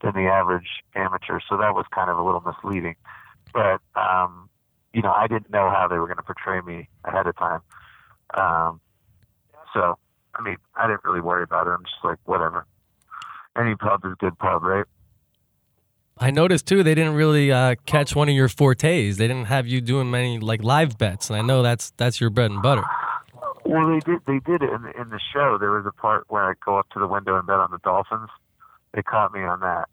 [0.03, 2.95] than the average amateur, so that was kind of a little misleading.
[3.53, 4.49] But um,
[4.93, 7.61] you know, I didn't know how they were going to portray me ahead of time.
[8.35, 8.79] Um,
[9.73, 9.97] so
[10.35, 11.71] I mean, I didn't really worry about it.
[11.71, 12.65] I'm just like, whatever.
[13.57, 14.85] Any pub is good pub, right?
[16.17, 19.17] I noticed too they didn't really uh, catch one of your fortes.
[19.17, 22.29] They didn't have you doing many like live bets, and I know that's that's your
[22.29, 22.83] bread and butter.
[23.65, 24.19] Well, they did.
[24.27, 25.57] They did it in the, in the show.
[25.59, 27.79] There was a part where I go up to the window and bet on the
[27.83, 28.29] Dolphins.
[28.93, 29.87] They caught me on that.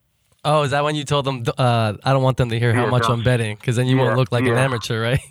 [0.44, 1.44] Oh, is that when you told them?
[1.56, 3.08] Uh, I don't want them to hear how Yeah, much.
[3.08, 5.20] I'm betting, because then you Yeah, won't look like an amateur, right?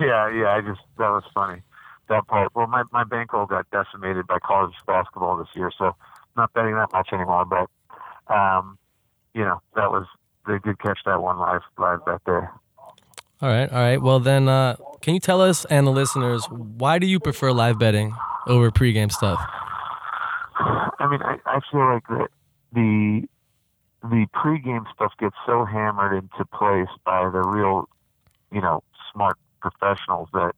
[0.00, 0.50] Yeah, yeah.
[0.50, 1.62] I just that was funny.
[2.08, 2.54] That part.
[2.54, 5.96] Well, my my bankroll got decimated by college basketball this year, so
[6.36, 7.44] not betting that much anymore.
[7.44, 7.68] But
[8.32, 8.78] um,
[9.34, 10.06] you know, that was
[10.46, 12.52] they did catch that one live live bet there.
[13.42, 14.00] all right, all right.
[14.00, 17.78] Well, then, uh, can you tell us and the listeners why do you prefer live
[17.78, 18.14] betting
[18.46, 19.40] over pregame stuff?
[20.58, 22.28] I mean, I, I feel like that
[22.72, 23.28] the
[24.02, 27.88] the pregame stuff gets so hammered into place by the real,
[28.52, 30.52] you know, smart professionals that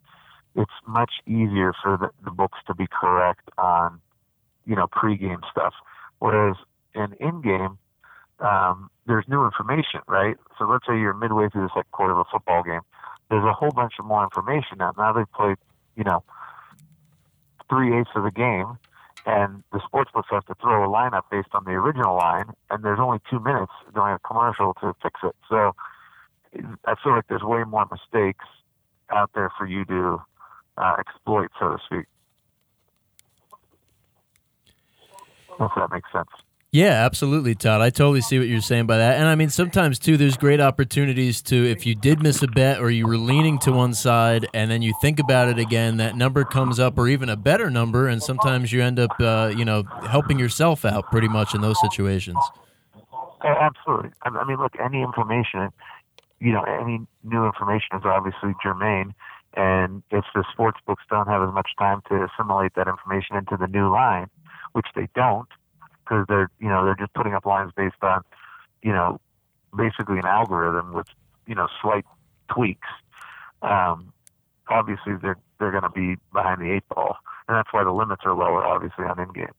[0.59, 4.01] it's much easier for the, the books to be correct on,
[4.67, 5.75] you know, pregame stuff.
[6.19, 6.57] Whereas
[6.95, 7.79] in in-game,
[8.41, 10.37] um, there's new information, right?
[10.59, 12.81] So let's say you're midway through the second quarter of a football game.
[13.31, 14.93] There's a whole bunch of more information now.
[14.99, 15.59] Now they've played,
[15.97, 16.25] you know,
[17.69, 18.79] three eighths of the game,
[19.27, 22.99] and the sportsbooks have to throw a lineup based on the original line, and there's
[22.99, 25.37] only two minutes during a commercial to fix it.
[25.49, 25.77] So
[26.85, 28.47] I feel like there's way more mistakes
[29.11, 30.21] out there for you to
[30.81, 32.07] uh, exploit, so to speak.
[35.61, 36.29] If that makes sense.
[36.71, 37.81] Yeah, absolutely, Todd.
[37.81, 39.19] I totally see what you're saying by that.
[39.19, 42.79] And I mean, sometimes too, there's great opportunities to, if you did miss a bet
[42.79, 46.15] or you were leaning to one side and then you think about it again, that
[46.15, 48.07] number comes up or even a better number.
[48.07, 51.81] And sometimes you end up, uh, you know, helping yourself out pretty much in those
[51.81, 52.37] situations.
[53.43, 54.11] Absolutely.
[54.23, 55.71] I mean, look, any information,
[56.39, 59.15] you know, any new information is obviously germane.
[59.59, 63.57] And if the sports books don't have as much time to assimilate that information into
[63.57, 64.29] the new line,
[64.73, 65.49] which they don't,
[66.05, 68.23] because they're, you know, they're just putting up lines based on,
[68.83, 69.21] you know,
[69.77, 71.09] basically an algorithm with,
[71.49, 72.05] you know, slight
[72.49, 72.87] tweaks.
[73.63, 74.13] Um,
[74.69, 77.17] obviously, they're they're going to be behind the eight ball,
[77.49, 79.51] and that's why the limits are lower, obviously, on in game.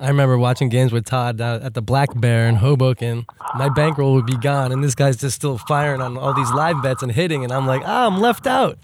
[0.00, 3.26] I remember watching games with Todd uh, at the Black Bear in Hoboken.
[3.56, 6.80] My bankroll would be gone, and this guy's just still firing on all these live
[6.82, 8.78] bets and hitting, and I'm like, ah, I'm left out.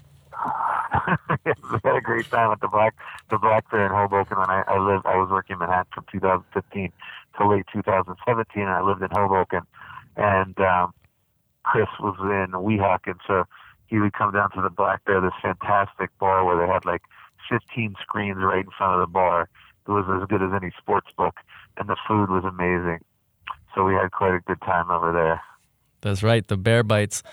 [1.45, 2.95] we had a great time at the Black
[3.29, 6.05] the Black Bear in Hoboken when I, I lived I was working in Manhattan from
[6.11, 6.91] 2015
[7.37, 9.61] to late 2017 and I lived in Hoboken
[10.15, 10.93] and um
[11.63, 13.43] Chris was in Weehawken so
[13.87, 17.01] he would come down to the Black Bear this fantastic bar where they had like
[17.49, 19.49] 15 screens right in front of the bar
[19.87, 21.35] it was as good as any sports book
[21.77, 22.99] and the food was amazing
[23.73, 25.41] so we had quite a good time over there
[26.01, 27.23] That's right, the bear bites.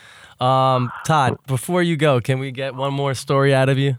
[0.40, 3.98] Um, Todd, before you go, can we get one more story out of you?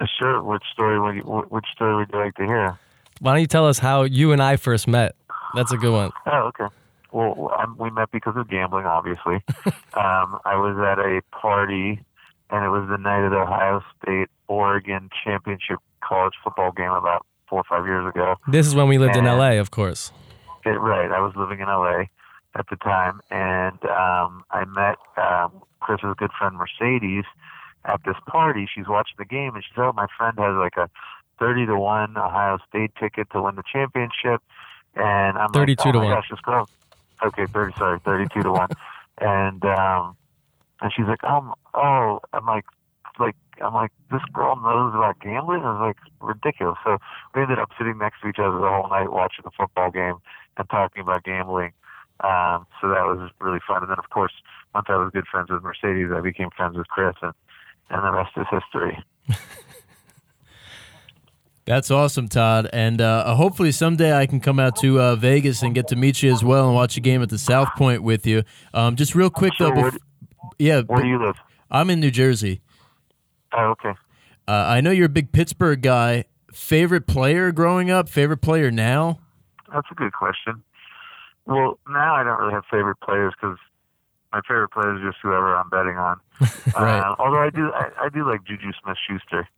[0.00, 2.78] Uh, sure which story would you, which story would you like to hear
[3.20, 5.16] Why don't you tell us how you and I first met?
[5.54, 6.12] That's a good one.
[6.26, 6.66] Oh, okay.
[7.12, 9.36] Well, um, we met because of gambling, obviously.
[9.94, 12.00] um, I was at a party,
[12.50, 17.26] and it was the night of the Ohio State Oregon championship college football game about
[17.48, 18.36] four or five years ago.
[18.48, 20.12] This is when we lived in LA, of course.
[20.64, 21.10] It, right.
[21.10, 22.04] I was living in LA
[22.54, 27.24] at the time, and um, I met um, Chris's good friend Mercedes
[27.84, 28.68] at this party.
[28.72, 30.90] She's watching the game, and she said, "Oh, my friend has like a
[31.38, 34.42] thirty to one Ohio State ticket to win the championship."
[34.96, 36.14] and I'm 32 like, oh to my one.
[36.14, 36.68] gosh, this girl.
[37.24, 37.72] Okay, thirty.
[37.76, 38.68] Sorry, thirty-two to one.
[39.18, 40.14] And um,
[40.82, 42.66] and she's like, um, oh, I'm like,
[43.18, 45.62] like, I'm like, this girl knows about gambling.
[45.62, 46.78] I was like, ridiculous.
[46.84, 46.98] So
[47.34, 50.16] we ended up sitting next to each other the whole night watching the football game
[50.56, 51.72] and talking about gambling.
[52.20, 53.82] Um, so that was really fun.
[53.82, 54.32] And then, of course,
[54.74, 57.32] once I was good friends with Mercedes, I became friends with Chris, and
[57.90, 58.98] and the rest is history.
[61.66, 62.68] That's awesome, Todd.
[62.72, 66.22] And uh, hopefully someday I can come out to uh, Vegas and get to meet
[66.22, 68.44] you as well and watch a game at the South Point with you.
[68.72, 69.98] Um, just real quick though, Sure, where bef-
[70.58, 71.34] yeah, Where do you live?
[71.68, 72.60] I'm in New Jersey.
[73.56, 73.94] Oh, okay.
[74.46, 76.24] Uh, I know you're a big Pittsburgh guy.
[76.52, 78.08] Favorite player growing up?
[78.08, 79.18] Favorite player now?
[79.72, 80.62] That's a good question.
[81.46, 83.56] Well, now I don't really have favorite players because
[84.32, 86.20] my favorite player is just whoever I'm betting on.
[86.78, 87.00] Right.
[87.00, 89.48] Uh, although I do, I, I do like Juju Smith-Schuster.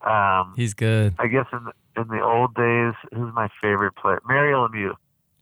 [0.00, 1.14] Um, He's good.
[1.18, 4.20] I guess in the, in the old days, who's my favorite player?
[4.26, 4.94] Mario Lemieux.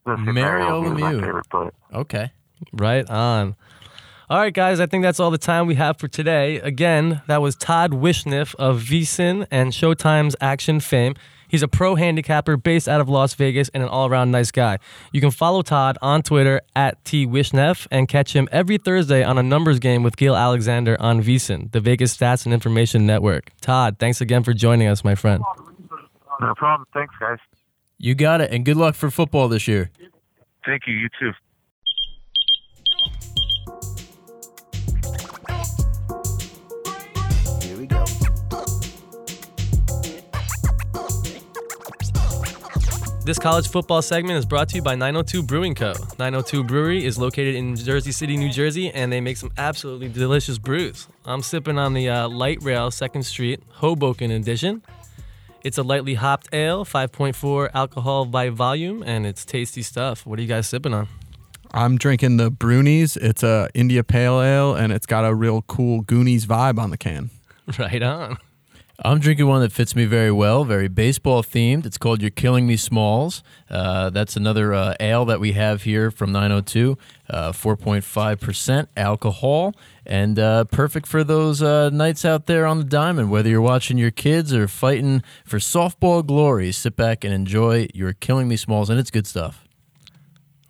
[0.07, 1.21] Let's Mario is my Lemieux.
[1.21, 1.73] favorite player.
[1.95, 2.33] Okay.
[2.73, 3.55] Right on.
[4.31, 6.61] All right, guys, I think that's all the time we have for today.
[6.61, 11.17] Again, that was Todd Wishnev of VSIN and Showtime's Action fame.
[11.49, 14.79] He's a pro handicapper based out of Las Vegas and an all around nice guy.
[15.13, 19.37] You can follow Todd on Twitter at T Wishnev and catch him every Thursday on
[19.37, 23.51] a numbers game with Gill Alexander on VSIN, the Vegas Stats and Information Network.
[23.61, 25.43] Todd, thanks again for joining us, my friend.
[26.41, 26.87] No problem.
[26.95, 27.39] Thanks, guys.
[27.99, 28.53] You got it.
[28.53, 29.91] And good luck for football this year.
[30.65, 30.95] Thank you.
[30.95, 31.33] You too.
[43.23, 45.93] This college football segment is brought to you by 902 Brewing Co.
[46.19, 50.57] 902 Brewery is located in Jersey City, New Jersey, and they make some absolutely delicious
[50.57, 51.07] brews.
[51.27, 54.83] I'm sipping on the uh, Light Rail 2nd Street Hoboken edition.
[55.63, 60.25] It's a lightly hopped ale, 5.4 alcohol by volume, and it's tasty stuff.
[60.25, 61.07] What are you guys sipping on?
[61.73, 63.19] I'm drinking the Brunies.
[63.19, 66.99] It's a India Pale Ale, and it's got a real cool Goonies vibe on the
[66.99, 67.31] can.
[67.79, 68.39] Right on.
[69.03, 71.87] I'm drinking one that fits me very well, very baseball themed.
[71.87, 73.43] It's called You're Killing Me Smalls.
[73.71, 76.99] Uh, that's another uh, ale that we have here from 902,
[77.31, 83.31] uh, 4.5% alcohol, and uh, perfect for those uh, nights out there on the diamond,
[83.31, 86.71] whether you're watching your kids or fighting for softball glory.
[86.71, 89.67] Sit back and enjoy You're Killing Me Smalls, and it's good stuff.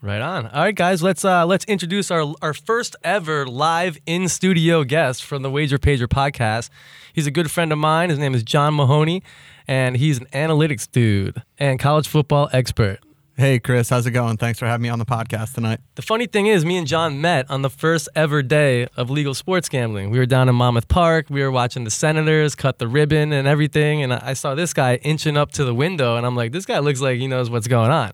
[0.03, 0.47] Right on.
[0.47, 5.23] All right, guys, let's uh, let's introduce our our first ever live in studio guest
[5.23, 6.71] from the Wager Pager podcast.
[7.13, 8.09] He's a good friend of mine.
[8.09, 9.23] His name is John Mahoney,
[9.69, 13.01] and he's an analytics dude and college football expert.
[13.37, 14.39] Hey, Chris, how's it going?
[14.39, 15.81] Thanks for having me on the podcast tonight.
[15.97, 19.35] The funny thing is, me and John met on the first ever day of legal
[19.35, 20.09] sports gambling.
[20.09, 21.27] We were down in Monmouth Park.
[21.29, 24.03] We were watching the Senators cut the ribbon and everything.
[24.03, 26.65] And I I saw this guy inching up to the window, and I'm like, this
[26.65, 28.13] guy looks like he knows what's going on.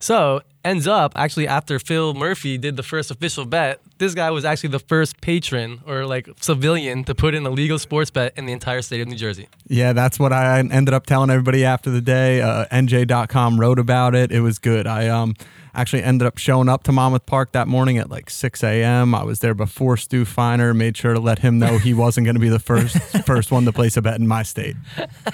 [0.00, 4.44] So ends up actually after Phil Murphy did the first official bet, this guy was
[4.44, 8.46] actually the first patron or like civilian to put in a legal sports bet in
[8.46, 9.48] the entire state of New Jersey.
[9.66, 12.40] Yeah, that's what I ended up telling everybody after the day.
[12.42, 14.30] Uh, NJ.com wrote about it.
[14.30, 14.86] It was good.
[14.86, 15.34] I um
[15.74, 19.14] actually ended up showing up to Monmouth Park that morning at like 6 a.m.
[19.14, 20.74] I was there before Stu Feiner.
[20.74, 23.64] Made sure to let him know he wasn't going to be the first first one
[23.64, 24.76] to place a bet in my state.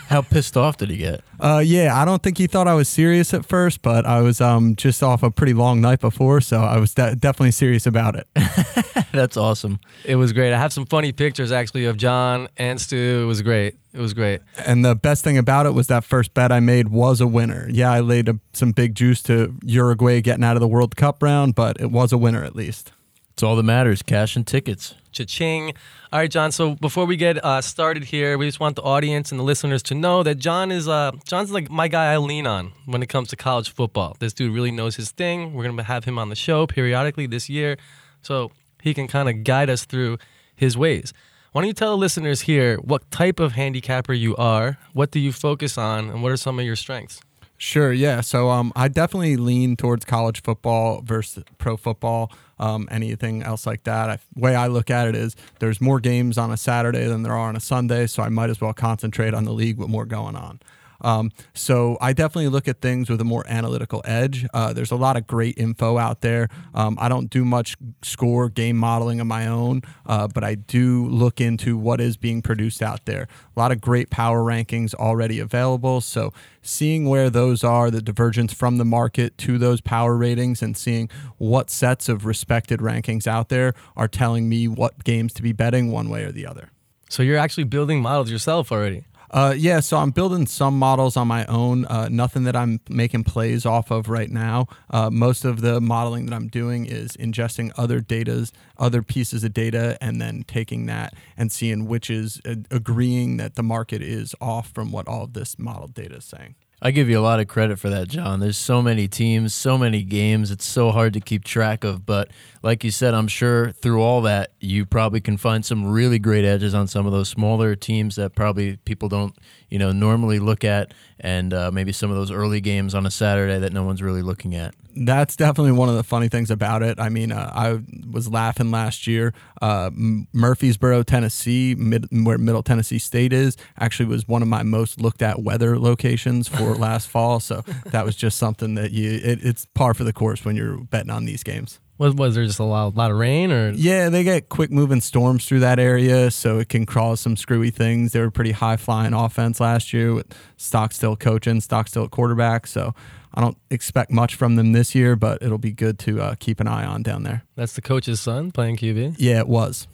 [0.08, 1.22] How pissed off did he get?
[1.40, 4.40] Uh, yeah, I don't think he thought I was serious at first, but I was
[4.40, 8.16] um just off a pretty long night before, so I was de- definitely serious about
[8.16, 8.26] it.
[9.12, 9.80] That's awesome.
[10.04, 10.52] It was great.
[10.52, 13.22] I have some funny pictures actually of John and Stu.
[13.22, 13.76] It was great.
[13.94, 14.40] It was great.
[14.66, 17.68] And the best thing about it was that first bet I made was a winner.
[17.70, 21.22] Yeah, I laid a, some big juice to Uruguay getting out of the World Cup
[21.22, 22.92] round, but it was a winner at least.
[23.34, 24.94] It's all that matters cash and tickets.
[25.12, 25.74] Cha-ching.
[26.12, 26.50] All right, John.
[26.50, 29.82] So before we get uh, started here, we just want the audience and the listeners
[29.84, 33.08] to know that John is uh, John's like my guy I lean on when it
[33.08, 34.16] comes to college football.
[34.18, 35.54] This dude really knows his thing.
[35.54, 37.76] We're gonna have him on the show periodically this year,
[38.22, 38.50] so
[38.82, 40.18] he can kind of guide us through
[40.56, 41.12] his ways.
[41.54, 45.20] Why don't you tell the listeners here what type of handicapper you are, what do
[45.20, 47.20] you focus on, and what are some of your strengths?
[47.58, 48.22] Sure, yeah.
[48.22, 53.84] So um, I definitely lean towards college football versus pro football, um, anything else like
[53.84, 54.10] that.
[54.10, 57.34] I, way I look at it is there's more games on a Saturday than there
[57.34, 60.06] are on a Sunday, so I might as well concentrate on the league with more
[60.06, 60.58] going on.
[61.00, 64.46] Um, so I definitely look at things with a more analytical edge.
[64.54, 66.48] Uh, there's a lot of great info out there.
[66.74, 71.06] Um, I don't do much score game modeling of my own, uh, but I do
[71.08, 73.28] look into what is being produced out there.
[73.56, 76.00] A lot of great power rankings already available.
[76.00, 80.76] So seeing where those are, the divergence from the market to those power ratings, and
[80.76, 85.52] seeing what sets of respected rankings out there are telling me what games to be
[85.52, 86.70] betting one way or the other.
[87.08, 89.04] So you're actually building models yourself already.
[89.34, 91.86] Uh, yeah, so I'm building some models on my own.
[91.86, 94.68] Uh, nothing that I'm making plays off of right now.
[94.88, 99.52] Uh, most of the modeling that I'm doing is ingesting other data's, other pieces of
[99.52, 104.36] data, and then taking that and seeing which is uh, agreeing that the market is
[104.40, 106.54] off from what all of this model data is saying.
[106.80, 108.40] I give you a lot of credit for that, John.
[108.40, 110.50] There's so many teams, so many games.
[110.50, 112.04] It's so hard to keep track of.
[112.04, 112.28] But
[112.64, 116.46] like you said, I'm sure through all that, you probably can find some really great
[116.46, 119.36] edges on some of those smaller teams that probably people don't,
[119.68, 123.10] you know, normally look at, and uh, maybe some of those early games on a
[123.10, 124.74] Saturday that no one's really looking at.
[124.96, 126.98] That's definitely one of the funny things about it.
[126.98, 129.34] I mean, uh, I was laughing last year.
[129.60, 129.90] Uh,
[130.32, 135.20] Murfreesboro, Tennessee, mid, where Middle Tennessee State is, actually was one of my most looked
[135.20, 137.40] at weather locations for last fall.
[137.40, 140.78] So that was just something that you, it, it's par for the course when you're
[140.78, 141.78] betting on these games.
[141.96, 143.70] Was, was there just a lot, lot of rain or?
[143.70, 147.70] Yeah, they get quick moving storms through that area, so it can cause some screwy
[147.70, 148.12] things.
[148.12, 150.26] They were pretty high flying offense last year with
[150.56, 152.66] Stockstill coaching, Stockstill at quarterback.
[152.66, 152.94] So
[153.32, 156.58] I don't expect much from them this year, but it'll be good to uh, keep
[156.60, 157.44] an eye on down there.
[157.54, 159.16] That's the coach's son playing QB?
[159.18, 159.86] Yeah, it was.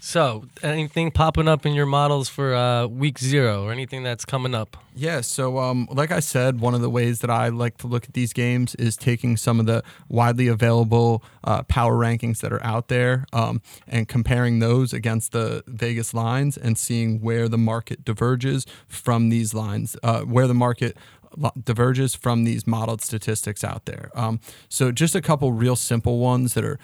[0.00, 4.54] So, anything popping up in your models for uh, week zero or anything that's coming
[4.54, 4.76] up?
[4.98, 8.04] Yeah, so um, like I said, one of the ways that I like to look
[8.04, 12.62] at these games is taking some of the widely available uh, power rankings that are
[12.62, 18.06] out there um, and comparing those against the Vegas lines and seeing where the market
[18.06, 20.96] diverges from these lines, uh, where the market
[21.62, 24.10] diverges from these modeled statistics out there.
[24.14, 26.78] Um, so just a couple real simple ones that are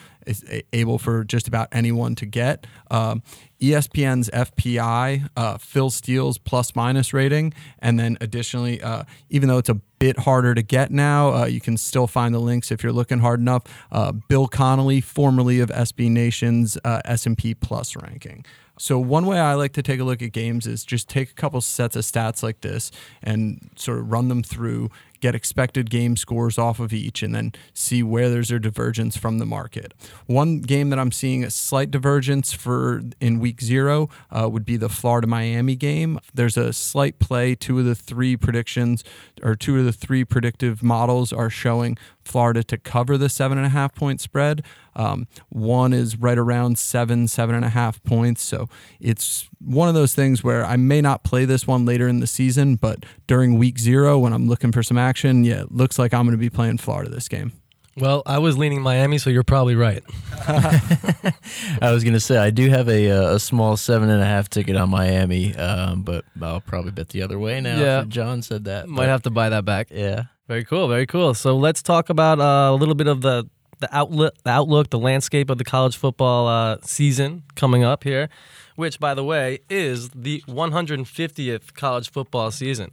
[0.72, 2.66] able for just about anyone to get.
[2.90, 3.22] Um,
[3.60, 9.68] ESPN's FPI, uh, Phil Steele's plus minus rating, and then additionally, uh, even though it's
[9.68, 12.92] a bit harder to get now, uh, you can still find the links if you're
[12.92, 13.62] looking hard enough.
[13.92, 18.44] Uh, Bill Connelly, formerly of SB Nation's uh, S&P Plus ranking.
[18.78, 21.35] So one way I like to take a look at games is just take a
[21.35, 22.90] couple sets of stats like this
[23.22, 27.52] and sort of run them through, get expected game scores off of each, and then
[27.74, 29.92] see where there's a divergence from the market.
[30.26, 34.76] One game that I'm seeing a slight divergence for in week zero uh, would be
[34.76, 36.18] the Florida Miami game.
[36.35, 37.54] There's a slight play.
[37.54, 39.04] Two of the three predictions
[39.42, 43.66] or two of the three predictive models are showing Florida to cover the seven and
[43.66, 44.64] a half point spread.
[44.94, 48.42] Um, one is right around seven, seven and a half points.
[48.42, 48.68] So
[49.00, 52.26] it's one of those things where I may not play this one later in the
[52.26, 56.12] season, but during week zero, when I'm looking for some action, yeah, it looks like
[56.12, 57.52] I'm going to be playing Florida this game.
[57.96, 60.02] Well, I was leaning Miami, so you're probably right.
[60.48, 64.24] I was going to say I do have a uh, a small seven and a
[64.24, 67.78] half ticket on Miami, um, but I'll probably bet the other way now.
[67.78, 68.04] Yeah.
[68.08, 68.88] John said that.
[68.88, 69.88] Might but, have to buy that back.
[69.90, 70.24] Yeah.
[70.52, 70.86] Very cool.
[70.86, 71.32] Very cool.
[71.32, 73.48] So let's talk about uh, a little bit of the
[73.80, 78.28] the outlook, the outlook, the landscape of the college football uh, season coming up here,
[78.76, 82.90] which, by the way, is the 150th college football season.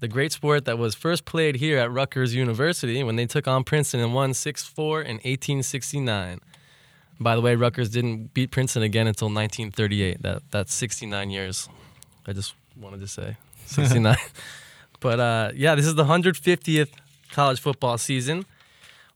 [0.00, 3.62] The great sport that was first played here at Rutgers University when they took on
[3.62, 6.40] Princeton and won 6 4 in 1869.
[7.20, 10.22] By the way, Rutgers didn't beat Princeton again until 1938.
[10.22, 11.68] That That's 69 years.
[12.26, 14.16] I just wanted to say 69.
[15.06, 16.88] But uh, yeah, this is the 150th
[17.30, 18.44] college football season.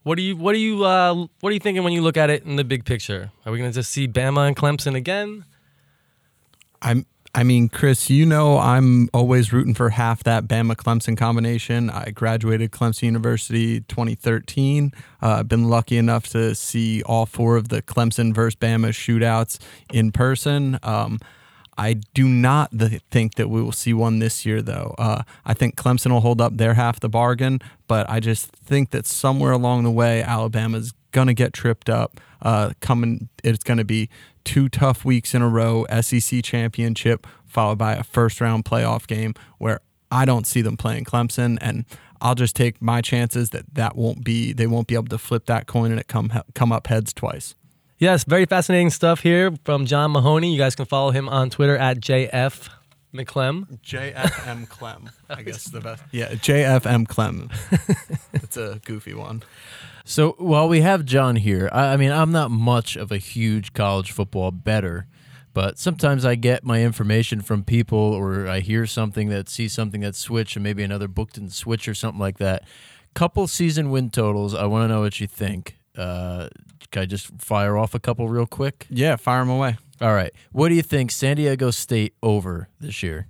[0.05, 2.31] What do you what do you uh, what are you thinking when you look at
[2.31, 3.33] it in the big picture?
[3.45, 5.45] Are we going to just see Bama and Clemson again?
[6.81, 11.91] I'm I mean, Chris, you know I'm always rooting for half that Bama Clemson combination.
[11.91, 14.93] I graduated Clemson University 2013.
[15.21, 19.59] Uh, I've been lucky enough to see all four of the Clemson versus Bama shootouts
[19.93, 20.79] in person.
[20.85, 21.19] Um,
[21.79, 24.95] I do not th- think that we will see one this year, though.
[24.99, 28.91] Uh, I think Clemson will hold up their half the bargain, but I just think
[28.91, 32.21] that somewhere along the way, Alabama's going to get tripped up.
[32.43, 34.09] Uh, coming, it's going to be
[34.45, 39.35] two tough weeks in a row, SEC championship, followed by a first round playoff game
[39.59, 39.81] where
[40.11, 41.59] I don't see them playing Clemson.
[41.61, 41.85] And
[42.21, 45.47] I'll just take my chances that that won't be, they won't be able to flip
[45.47, 47.55] that coin and it come, come up heads twice.
[48.01, 50.51] Yes, very fascinating stuff here from John Mahoney.
[50.51, 52.71] You guys can follow him on Twitter at JF
[53.13, 53.79] McClem.
[53.83, 56.03] JFM Clem, I guess the best.
[56.11, 57.51] Yeah, JFM Clem.
[58.33, 59.43] it's a goofy one.
[60.07, 63.75] So while we have John here, I, I mean, I'm not much of a huge
[63.75, 65.07] college football better,
[65.53, 70.01] but sometimes I get my information from people or I hear something that sees something
[70.01, 72.65] that switch and maybe another book didn't switch or something like that.
[73.13, 74.55] Couple season win totals.
[74.55, 75.77] I want to know what you think.
[76.01, 76.49] Uh,
[76.91, 78.87] can I just fire off a couple real quick?
[78.91, 79.77] Yeah, fire them away.
[80.01, 80.33] All right.
[80.53, 83.27] What do you think San Diego State over this year?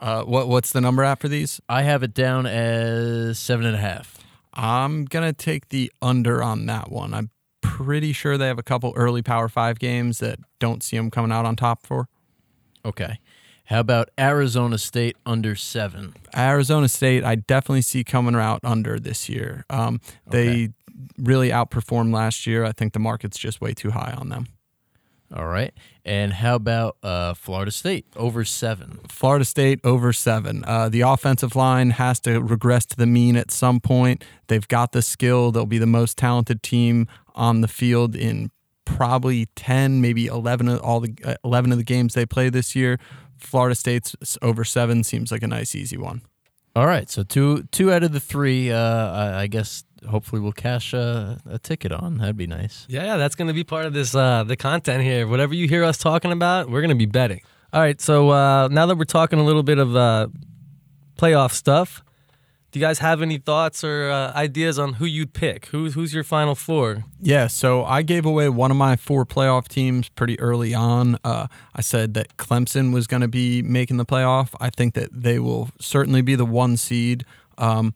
[0.00, 1.60] Uh, what what's the number after these?
[1.68, 4.18] I have it down as seven and a half.
[4.54, 7.12] I'm gonna take the under on that one.
[7.14, 7.30] I'm
[7.60, 11.32] pretty sure they have a couple early Power Five games that don't see them coming
[11.32, 12.08] out on top for.
[12.84, 13.18] Okay.
[13.66, 16.14] How about Arizona State under seven?
[16.36, 19.64] Arizona State, I definitely see coming out under this year.
[19.70, 20.72] Um, they Okay.
[21.18, 22.64] Really outperformed last year.
[22.64, 24.46] I think the market's just way too high on them.
[25.34, 25.72] All right.
[26.04, 29.00] And how about uh, Florida State over seven?
[29.08, 30.62] Florida State over seven.
[30.66, 34.24] Uh, the offensive line has to regress to the mean at some point.
[34.48, 35.50] They've got the skill.
[35.50, 38.50] They'll be the most talented team on the field in
[38.84, 42.76] probably 10, maybe 11 of all the uh, 11 of the games they play this
[42.76, 42.98] year.
[43.38, 46.22] Florida State's over seven seems like a nice, easy one.
[46.76, 47.10] All right.
[47.10, 48.70] So two two out of the three.
[48.70, 52.18] Uh, I guess hopefully we'll cash a, a ticket on.
[52.18, 52.86] That'd be nice.
[52.88, 55.26] Yeah, yeah, that's gonna be part of this uh the content here.
[55.26, 57.42] Whatever you hear us talking about, we're gonna be betting.
[57.72, 60.28] All right, so uh now that we're talking a little bit of uh
[61.16, 62.02] playoff stuff,
[62.72, 65.66] do you guys have any thoughts or uh, ideas on who you'd pick?
[65.66, 67.04] Who's who's your final four?
[67.20, 71.18] Yeah, so I gave away one of my four playoff teams pretty early on.
[71.22, 74.54] Uh, I said that Clemson was going to be making the playoff.
[74.58, 77.26] I think that they will certainly be the one seed.
[77.58, 77.92] Um,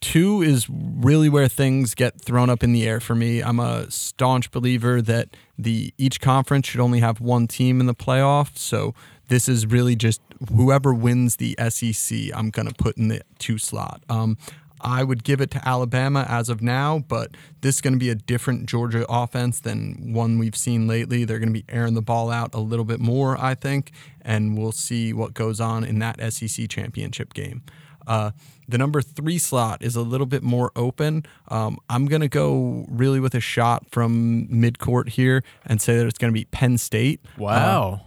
[0.00, 3.42] two is really where things get thrown up in the air for me.
[3.42, 7.94] I'm a staunch believer that the each conference should only have one team in the
[7.94, 8.56] playoff.
[8.56, 8.94] So
[9.28, 10.20] this is really just
[10.54, 12.18] whoever wins the SEC.
[12.34, 14.02] I'm gonna put in the two slot.
[14.08, 14.36] Um,
[14.82, 18.10] I would give it to Alabama as of now, but this is going to be
[18.10, 21.24] a different Georgia offense than one we've seen lately.
[21.24, 23.92] They're going to be airing the ball out a little bit more, I think,
[24.22, 27.62] and we'll see what goes on in that SEC championship game.
[28.06, 28.30] Uh,
[28.68, 31.24] the number three slot is a little bit more open.
[31.48, 36.06] Um, I'm going to go really with a shot from midcourt here and say that
[36.06, 37.20] it's going to be Penn State.
[37.36, 38.00] Uh, Wow.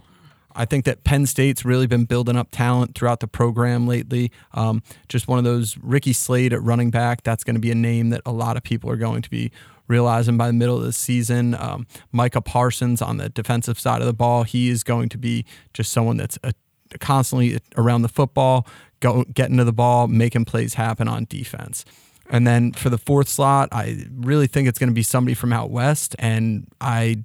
[0.56, 4.30] I think that Penn State's really been building up talent throughout the program lately.
[4.52, 7.24] Um, just one of those Ricky Slade at running back.
[7.24, 9.50] That's going to be a name that a lot of people are going to be
[9.88, 11.56] realizing by the middle of the season.
[11.56, 14.44] Um, Micah Parsons on the defensive side of the ball.
[14.44, 16.54] He is going to be just someone that's a,
[17.00, 18.66] constantly around the football,
[19.04, 21.84] go, getting to the ball, making plays happen on defense.
[22.30, 25.52] And then for the fourth slot, I really think it's going to be somebody from
[25.52, 26.16] out west.
[26.18, 27.22] And I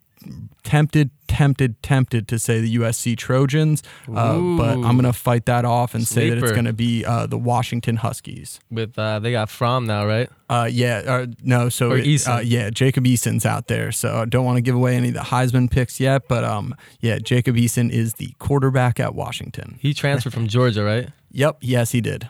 [0.63, 3.81] tempted, tempted, tempted to say the USC Trojans,
[4.13, 7.05] uh, but I'm going to fight that off and say that it's going to be
[7.05, 8.59] uh, the Washington Huskies.
[8.69, 10.29] With uh they got From now, right?
[10.49, 14.25] Uh, yeah, uh, no, so Or it- uh, yeah, Jacob Eason's out there, so I
[14.25, 17.55] don't want to give away any of the Heisman picks yet, but um, yeah, Jacob
[17.55, 19.77] Eason is the quarterback at Washington.
[19.79, 21.09] He transferred from Georgia, right?
[21.31, 22.29] Yep, yes, he did.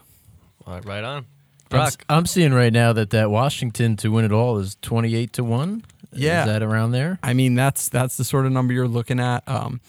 [0.65, 1.17] All right, right on.
[1.17, 1.25] I'm,
[1.69, 1.87] Brock.
[1.87, 5.43] s- I'm seeing right now that that Washington to win it all is 28 to
[5.43, 5.85] one.
[6.11, 6.41] Yeah.
[6.41, 7.19] Is that around there?
[7.21, 9.47] I mean, that's that's the sort of number you're looking at.
[9.47, 9.79] Um,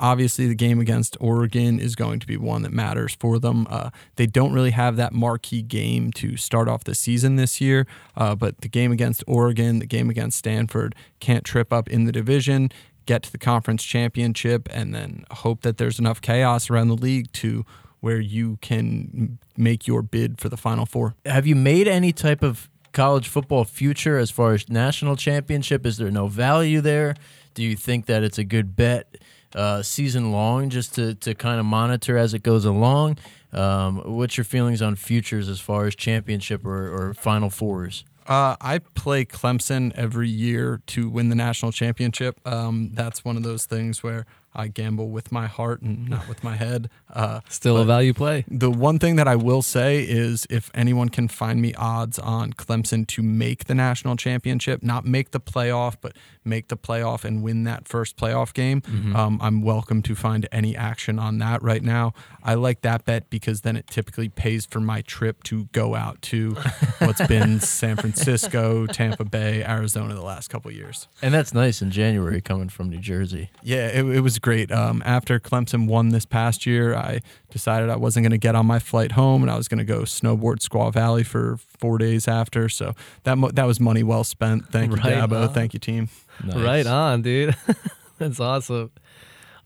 [0.00, 3.66] obviously, the game against Oregon is going to be one that matters for them.
[3.68, 7.86] Uh, they don't really have that marquee game to start off the season this year,
[8.16, 12.12] uh, but the game against Oregon, the game against Stanford, can't trip up in the
[12.12, 12.70] division.
[13.04, 17.30] Get to the conference championship, and then hope that there's enough chaos around the league
[17.34, 17.64] to
[18.06, 21.16] where you can make your bid for the Final Four.
[21.24, 25.84] Have you made any type of college football future as far as national championship?
[25.84, 27.16] Is there no value there?
[27.54, 29.16] Do you think that it's a good bet
[29.56, 33.18] uh, season long just to, to kind of monitor as it goes along?
[33.52, 38.04] Um, what's your feelings on futures as far as championship or, or final fours?
[38.28, 42.38] Uh, I play Clemson every year to win the national championship.
[42.46, 44.26] Um, that's one of those things where
[44.56, 46.88] I gamble with my heart and not with my head.
[47.12, 48.44] Uh, Still a value play.
[48.48, 52.52] the one thing that I will say is if anyone can find me odds on
[52.54, 57.42] Clemson to make the national championship, not make the playoff, but make the playoff and
[57.42, 58.82] win that first playoff game,
[59.14, 62.14] um, I'm welcome to find any action on that right now.
[62.42, 66.22] I like that bet because then it typically pays for my trip to go out
[66.22, 66.54] to
[66.98, 71.08] what's been San Francisco, Tampa Bay, Arizona the last couple years.
[71.22, 73.50] And that's nice in January coming from New Jersey.
[73.62, 74.70] Yeah, it, it was great.
[74.70, 77.20] Um, after Clemson won this past year, I
[77.50, 79.84] decided I wasn't going to get on my flight home, and I was going to
[79.84, 82.68] go snowboard Squaw Valley for four days after.
[82.68, 82.94] So
[83.24, 84.68] that mo- that was money well spent.
[84.70, 85.48] Thank you, Right Dabo.
[85.48, 85.52] on.
[85.52, 86.08] Thank you, team.
[86.44, 86.56] Nice.
[86.56, 87.56] Right on, dude.
[88.18, 88.92] That's awesome.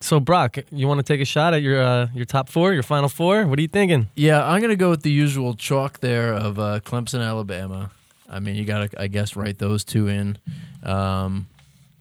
[0.01, 2.83] So Brock, you want to take a shot at your uh, your top four, your
[2.83, 3.47] final four?
[3.47, 4.09] What are you thinking?
[4.17, 7.91] Yeah, I'm gonna go with the usual chalk there of uh, Clemson, Alabama.
[8.31, 10.39] I mean, you gotta, I guess, write those two in.
[10.83, 11.49] Um,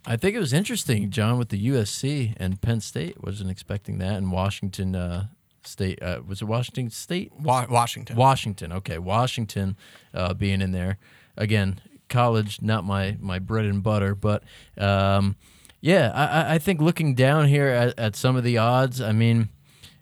[0.09, 3.23] I think it was interesting, John, with the USC and Penn State.
[3.23, 5.27] Wasn't expecting that, and Washington uh,
[5.63, 6.01] State.
[6.01, 7.31] Uh, was it Washington State?
[7.39, 8.15] Wa- Washington.
[8.15, 8.71] Washington.
[8.71, 9.77] Okay, Washington
[10.15, 10.97] uh, being in there
[11.37, 11.79] again.
[12.09, 14.43] College, not my my bread and butter, but
[14.79, 15.35] um,
[15.79, 19.49] yeah, I, I- think looking down here at, at some of the odds, I mean,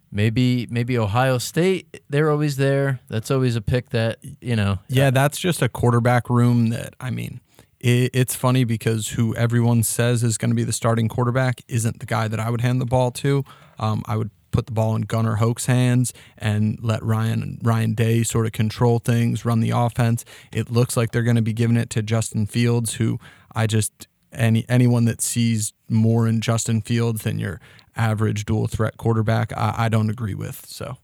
[0.10, 3.02] maybe maybe Ohio State, they're always there.
[3.10, 4.80] That's always a pick that you know.
[4.88, 7.42] Yeah, that's just a quarterback room that I mean.
[7.80, 12.00] It, it's funny because who everyone says is going to be the starting quarterback isn't
[12.00, 13.44] the guy that I would hand the ball to.
[13.80, 18.24] Um, I would put the ball in Gunnar Hoak's hands and let Ryan Ryan Day
[18.24, 20.26] sort of control things, run the offense.
[20.52, 23.20] It looks like they're going to be giving it to Justin Fields, who
[23.54, 27.60] I just any anyone that sees more in Justin Fields than your
[27.96, 30.66] average dual threat quarterback, I, I don't agree with.
[30.66, 30.98] So.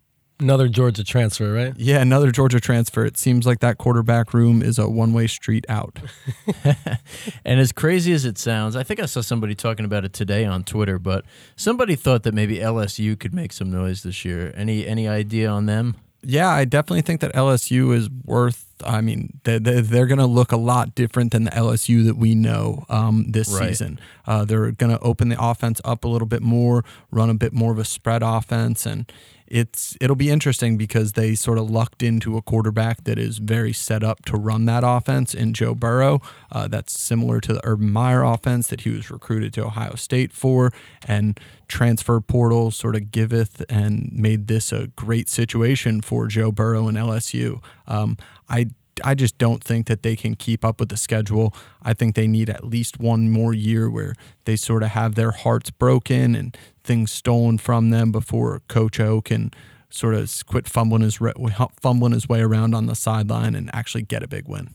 [0.43, 1.73] Another Georgia transfer, right?
[1.77, 3.05] Yeah, another Georgia transfer.
[3.05, 5.99] It seems like that quarterback room is a one way street out.
[7.45, 10.43] and as crazy as it sounds, I think I saw somebody talking about it today
[10.43, 11.23] on Twitter, but
[11.55, 14.51] somebody thought that maybe LSU could make some noise this year.
[14.53, 15.95] Any any idea on them?
[16.25, 18.65] Yeah, I definitely think that LSU is worth.
[18.85, 22.35] I mean, they're, they're going to look a lot different than the LSU that we
[22.35, 23.69] know um, this Right.
[23.69, 23.99] season.
[24.25, 27.53] Uh, they're going to open the offense up a little bit more, run a bit
[27.53, 29.09] more of a spread offense, and
[29.47, 33.73] it's it'll be interesting because they sort of lucked into a quarterback that is very
[33.73, 36.21] set up to run that offense in Joe Burrow.
[36.51, 40.31] Uh, that's similar to the Urban Meyer offense that he was recruited to Ohio State
[40.31, 40.71] for,
[41.07, 46.87] and transfer portal sort of giveth and made this a great situation for Joe Burrow
[46.87, 47.61] and LSU.
[47.87, 48.17] Um,
[48.49, 48.67] I
[49.03, 51.53] I just don't think that they can keep up with the schedule.
[51.81, 54.13] I think they need at least one more year where
[54.45, 59.21] they sort of have their hearts broken and things stolen from them before Coach O
[59.21, 59.51] can
[59.89, 61.33] sort of quit fumbling his re-
[61.81, 64.69] fumbling his way around on the sideline and actually get a big win.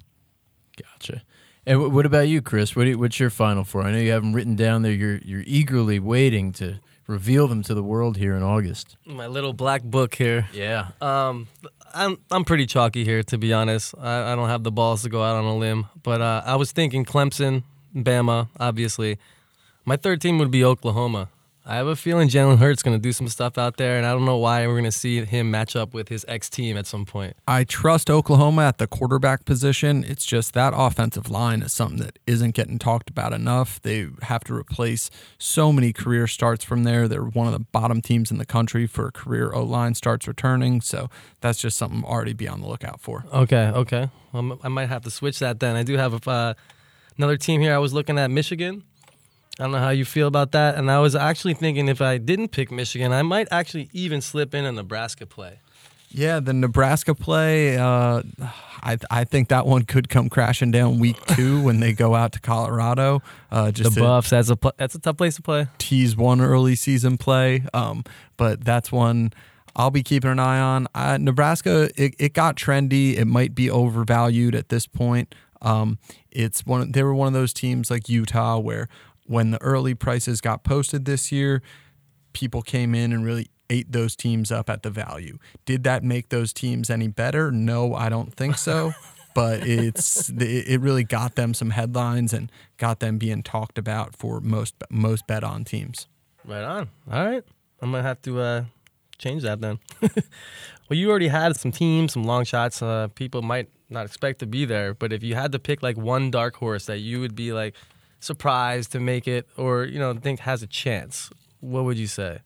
[0.77, 1.23] Gotcha.
[1.67, 2.75] And what about you, Chris?
[2.75, 3.83] What you, what's your final four?
[3.83, 4.93] I know you have them written down there.
[4.93, 8.97] You're you're eagerly waiting to reveal them to the world here in August.
[9.05, 10.47] My little black book here.
[10.53, 10.89] Yeah.
[11.01, 11.49] Um,
[11.93, 13.95] I'm I'm pretty chalky here to be honest.
[14.01, 16.55] I, I don't have the balls to go out on a limb, but uh, I
[16.55, 17.65] was thinking Clemson,
[17.97, 19.19] Bama, obviously.
[19.85, 21.31] My third team would be Oklahoma.
[21.71, 24.13] I have a feeling Jalen Hurts going to do some stuff out there, and I
[24.13, 26.87] don't know why we're going to see him match up with his ex team at
[26.87, 27.37] some point.
[27.47, 30.03] I trust Oklahoma at the quarterback position.
[30.03, 33.83] It's just that offensive line is something that isn't getting talked about enough.
[33.83, 37.07] They have to replace so many career starts from there.
[37.07, 40.81] They're one of the bottom teams in the country for career O line starts returning.
[40.81, 41.11] So
[41.43, 43.27] that's just something already be on the lookout for.
[43.31, 44.09] Okay, okay.
[44.33, 45.77] Well, I might have to switch that then.
[45.77, 46.55] I do have a, uh,
[47.19, 47.75] another team here.
[47.75, 48.85] I was looking at Michigan.
[49.59, 50.77] I don't know how you feel about that.
[50.77, 54.55] And I was actually thinking if I didn't pick Michigan, I might actually even slip
[54.55, 55.61] in a Nebraska play.
[56.11, 58.23] Yeah, the Nebraska play, uh,
[58.83, 62.33] I, I think that one could come crashing down week two when they go out
[62.33, 63.21] to Colorado.
[63.51, 65.67] Uh, just the Buffs, that's a pl- that's a tough place to play.
[65.77, 68.05] tease one early season play, um,
[68.39, 69.33] but that's one
[69.77, 70.89] I'll be keeping an eye on.
[70.95, 73.17] Uh, Nebraska, it, it got trendy.
[73.17, 75.35] It might be overvalued at this point.
[75.61, 75.99] Um,
[76.31, 76.93] it's one.
[76.93, 78.89] They were one of those teams like Utah where
[79.29, 81.63] when the early prices got posted this year,
[82.33, 85.39] people came in and really ate those teams up at the value.
[85.67, 87.53] Did that make those teams any better?
[87.53, 88.93] No, I don't think so.
[89.35, 94.41] but it's it really got them some headlines and got them being talked about for
[94.41, 96.09] most most bet on teams.
[96.45, 96.89] Right on.
[97.11, 97.45] All right.
[97.81, 98.65] I'm gonna have to uh,
[99.19, 99.79] change that then.
[100.01, 102.83] well, you already had some teams, some long shots.
[102.83, 105.97] Uh, people might not expect to be there, but if you had to pick like
[105.97, 107.77] one dark horse that you would be like
[108.21, 112.41] surprised to make it, or you know think has a chance, what would you say?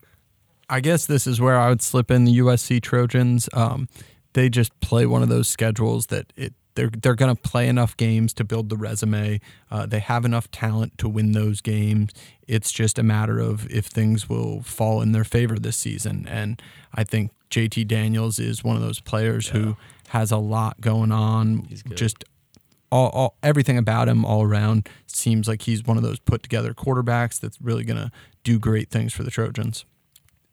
[0.69, 3.49] I guess this is where I would slip in the USC Trojans.
[3.53, 3.89] Um,
[4.33, 7.97] they just play one of those schedules that it they're they're going to play enough
[7.97, 9.41] games to build the resume.
[9.71, 12.13] Uh, they have enough talent to win those games.
[12.47, 16.27] It's just a matter of if things will fall in their favor this season.
[16.29, 16.61] And
[16.95, 19.77] I think JT Daniels is one of those players who
[20.09, 21.69] has a lot going on.
[21.95, 22.25] Just
[22.93, 26.75] all, all everything about him all around seems like he's one of those put together
[26.75, 28.13] quarterbacks that's really going to
[28.45, 29.87] do great things for the Trojans.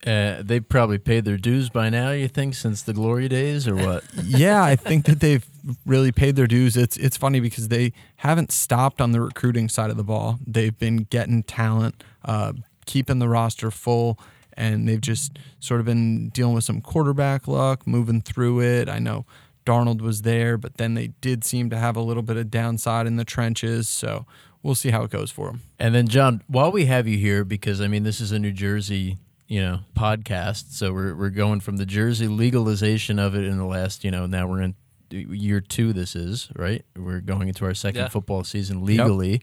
[0.08, 2.12] Uh, they probably paid their dues by now.
[2.12, 4.06] You think since the glory days, or what?
[4.24, 5.46] yeah, I think that they've
[5.86, 6.78] really paid their dues.
[6.78, 10.40] It's it's funny because they haven't stopped on the recruiting side of the ball.
[10.48, 12.54] They've been getting talent, uh,
[12.86, 14.18] keeping the roster full,
[14.54, 18.88] and they've just sort of been dealing with some quarterback luck, moving through it.
[18.88, 19.26] I know
[19.70, 23.06] Darnold was there, but then they did seem to have a little bit of downside
[23.08, 23.88] in the trenches.
[23.88, 24.26] So
[24.64, 25.62] we'll see how it goes for them.
[25.78, 28.52] And then, John, while we have you here, because I mean, this is a New
[28.52, 29.18] Jersey,
[29.48, 33.66] you know, podcast, so we're we're going from the Jersey legalization of it in the
[33.66, 34.76] last, you know, now we're in
[35.12, 35.94] year two.
[35.94, 36.84] This is right.
[36.96, 38.08] We're going into our second Yeah.
[38.10, 39.42] football season legally.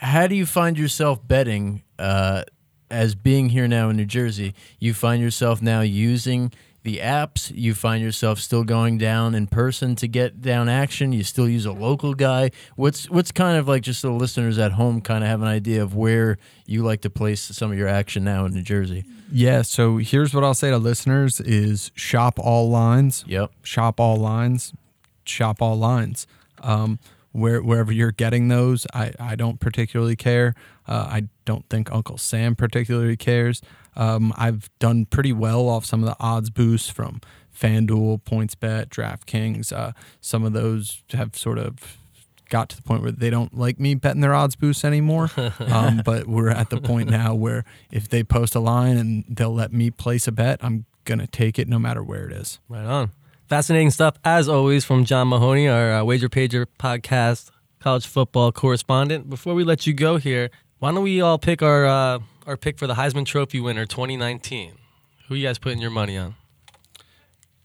[0.00, 1.82] How do you find yourself betting?
[1.98, 2.42] Uh,
[2.88, 6.52] as being here now in New Jersey, you find yourself now using
[6.86, 7.52] the apps.
[7.52, 11.12] You find yourself still going down in person to get down action.
[11.12, 12.52] You still use a local guy.
[12.76, 15.82] What's what's kind of like just the listeners at home kind of have an idea
[15.82, 19.04] of where you like to place some of your action now in New Jersey.
[19.30, 19.62] Yeah.
[19.62, 23.24] So here's what I'll say to listeners: is shop all lines.
[23.26, 23.50] Yep.
[23.64, 24.72] shop all lines,
[25.24, 26.28] shop all lines.
[26.62, 27.00] Um,
[27.32, 30.54] where wherever you're getting those, I, I don't particularly care.
[30.86, 33.60] Uh, I don't think Uncle Sam particularly cares.
[33.96, 37.20] Um, I've done pretty well off some of the odds boosts from
[37.56, 39.72] FanDuel, PointsBet, DraftKings.
[39.72, 41.98] Uh, some of those have sort of
[42.48, 45.30] got to the point where they don't like me betting their odds boosts anymore.
[45.60, 49.54] um, but we're at the point now where if they post a line and they'll
[49.54, 52.60] let me place a bet, I'm going to take it no matter where it is.
[52.68, 53.12] Right on.
[53.48, 59.30] Fascinating stuff, as always, from John Mahoney, our uh, Wager Pager podcast college football correspondent.
[59.30, 62.78] Before we let you go here, why don't we all pick our uh, our pick
[62.78, 64.74] for the Heisman Trophy winner 2019?
[65.28, 66.36] Who you guys putting your money on?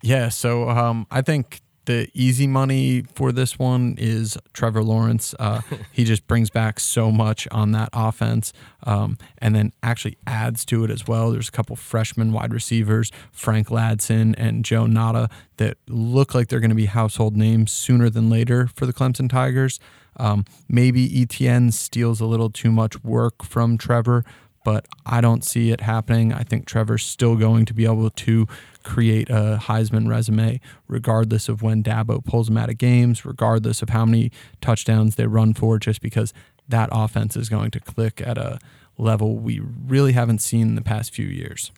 [0.02, 5.36] Yeah, so um, I think the easy money for this one is Trevor Lawrence.
[5.38, 5.62] Uh,
[5.92, 8.54] he just brings back so much on that offense,
[8.84, 11.32] um, and then actually adds to it as well.
[11.32, 16.60] There's a couple freshman wide receivers, Frank Ladson and Joe Ngata, that look like they're
[16.60, 19.80] going to be household names sooner than later for the Clemson Tigers.
[20.18, 24.26] Um, maybe ETN steals a little too much work from Trevor,
[24.64, 26.34] but I don't see it happening.
[26.34, 28.48] I think Trevor's still going to be able to
[28.84, 33.90] create a Heisman resume, regardless of when Dabo pulls him out of games, regardless of
[33.90, 36.34] how many touchdowns they run for, just because
[36.68, 38.60] that offense is going to click at a
[38.98, 41.72] level we really haven't seen in the past few years.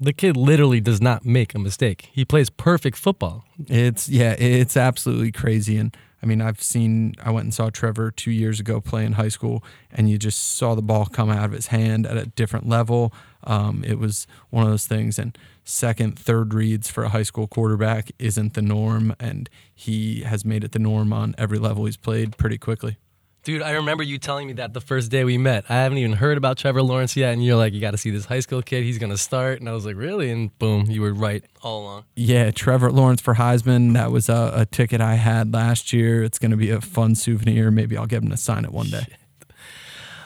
[0.00, 2.10] The kid literally does not make a mistake.
[2.12, 3.44] He plays perfect football.
[3.68, 8.10] It's yeah, it's absolutely crazy and I mean, I've seen, I went and saw Trevor
[8.10, 9.62] two years ago play in high school,
[9.92, 13.12] and you just saw the ball come out of his hand at a different level.
[13.42, 15.18] Um, it was one of those things.
[15.18, 20.46] And second, third reads for a high school quarterback isn't the norm, and he has
[20.46, 22.96] made it the norm on every level he's played pretty quickly.
[23.44, 25.66] Dude, I remember you telling me that the first day we met.
[25.68, 28.08] I haven't even heard about Trevor Lawrence yet, and you're like, you got to see
[28.08, 28.84] this high school kid.
[28.84, 30.30] He's gonna start, and I was like, really?
[30.30, 32.04] And boom, you were right all along.
[32.16, 33.92] Yeah, Trevor Lawrence for Heisman.
[33.92, 36.22] That was a, a ticket I had last year.
[36.22, 37.70] It's gonna be a fun souvenir.
[37.70, 39.04] Maybe I'll get him to sign it one day.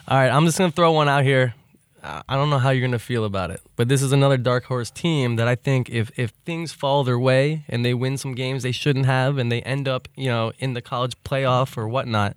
[0.07, 1.55] All right, I'm just gonna throw one out here.
[2.01, 4.93] I don't know how you're gonna feel about it, but this is another dark horse
[4.93, 8.63] team that I think if if things fall their way and they win some games
[8.63, 12.37] they shouldn't have, and they end up, you know, in the college playoff or whatnot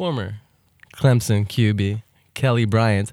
[0.00, 0.36] former
[0.96, 3.12] Clemson QB Kelly Bryant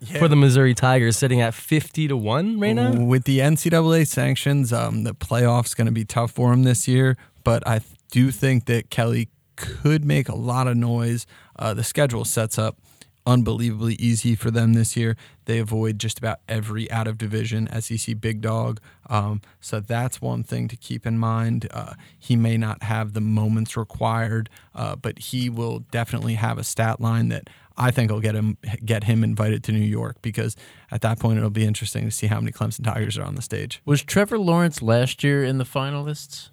[0.00, 0.18] yeah.
[0.18, 2.92] for the Missouri Tigers, sitting at fifty to one right now.
[2.92, 7.16] With the NCAA sanctions, um, the playoffs going to be tough for him this year.
[7.42, 11.26] But I do think that Kelly could make a lot of noise.
[11.58, 12.76] Uh, the schedule sets up
[13.26, 15.16] unbelievably easy for them this year.
[15.44, 18.80] They avoid just about every out of division SEC big dog.
[19.08, 21.68] Um, so that's one thing to keep in mind.
[21.70, 26.64] Uh, he may not have the moments required, uh, but he will definitely have a
[26.64, 30.54] stat line that I think will get him get him invited to New York because
[30.90, 33.42] at that point it'll be interesting to see how many Clemson Tigers are on the
[33.42, 33.80] stage.
[33.84, 36.50] Was Trevor Lawrence last year in the finalists?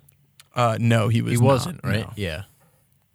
[0.55, 1.33] Uh, no, he was.
[1.33, 2.07] He not, wasn't, right?
[2.07, 2.13] no.
[2.15, 2.43] Yeah.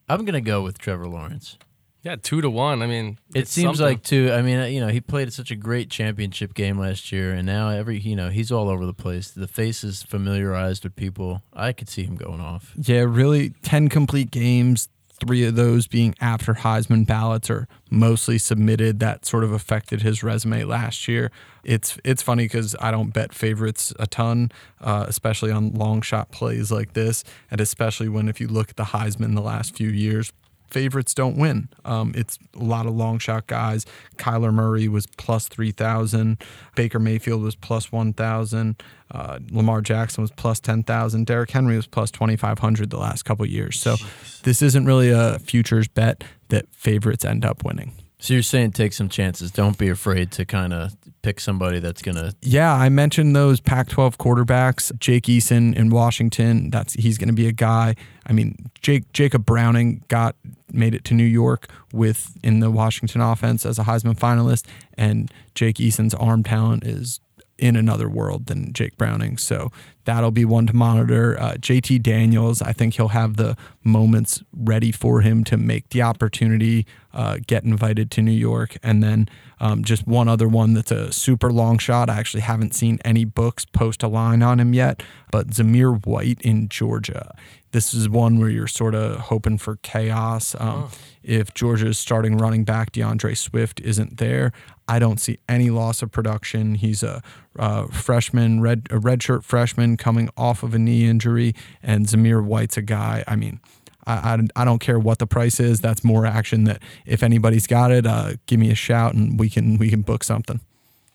[0.09, 1.57] I'm gonna go with Trevor Lawrence.
[2.03, 2.82] Yeah, two to one.
[2.82, 3.84] I mean, it seems something.
[3.84, 4.32] like two.
[4.32, 7.68] I mean, you know, he played such a great championship game last year, and now
[7.68, 9.30] every you know he's all over the place.
[9.30, 11.42] The face is familiarized with people.
[11.53, 12.72] I could see him going off.
[12.76, 14.88] Yeah, really, ten complete games.
[15.24, 18.98] Three of those being after Heisman ballots are mostly submitted.
[18.98, 21.30] That sort of affected his resume last year.
[21.62, 24.50] It's it's funny because I don't bet favorites a ton,
[24.80, 27.22] uh, especially on long shot plays like this,
[27.53, 30.32] and especially when if you look at the Heisman the last few years,
[30.72, 31.68] favorites don't win.
[31.84, 33.84] Um, it's a lot of long shot guys.
[34.16, 36.42] Kyler Murray was plus 3,000.
[36.74, 38.82] Baker Mayfield was plus 1,000.
[39.10, 41.26] Uh, Lamar Jackson was plus 10,000.
[41.26, 43.78] Derrick Henry was plus 2,500 the last couple years.
[43.78, 44.42] So Jeez.
[44.42, 47.92] this isn't really a futures bet that favorites end up winning.
[48.18, 49.50] So you're saying take some chances.
[49.50, 50.92] Don't be afraid to kind of
[51.22, 52.34] pick somebody that's going to.
[52.42, 56.70] Yeah, I mentioned those Pac-12 quarterbacks, Jake Eason in Washington.
[56.70, 57.94] That's he's going to be a guy.
[58.26, 60.36] I mean, Jake Jacob Browning got
[60.72, 65.30] made it to New York with in the Washington offense as a Heisman finalist, and
[65.54, 67.20] Jake Eason's arm talent is
[67.62, 69.38] in another world than Jake Browning.
[69.38, 69.70] So
[70.04, 71.38] that'll be one to monitor.
[71.38, 76.02] Uh, JT Daniels, I think he'll have the moments ready for him to make the
[76.02, 76.84] opportunity,
[77.14, 78.76] uh, get invited to New York.
[78.82, 79.28] And then
[79.60, 82.10] um, just one other one that's a super long shot.
[82.10, 85.00] I actually haven't seen any books post a line on him yet,
[85.30, 87.32] but Zamir White in Georgia.
[87.70, 90.56] This is one where you're sort of hoping for chaos.
[90.58, 90.90] Um, oh.
[91.22, 94.52] If Georgia's starting running back D'Andre Swift isn't there,
[94.93, 96.74] I don't see any loss of production.
[96.74, 97.22] He's a,
[97.57, 102.76] a freshman, red a redshirt freshman coming off of a knee injury, and Zamir White's
[102.76, 103.24] a guy.
[103.26, 103.59] I mean,
[104.07, 105.80] I, I, I, don't care what the price is.
[105.80, 106.64] That's more action.
[106.64, 110.03] That if anybody's got it, uh, give me a shout and we can we can
[110.03, 110.61] book something.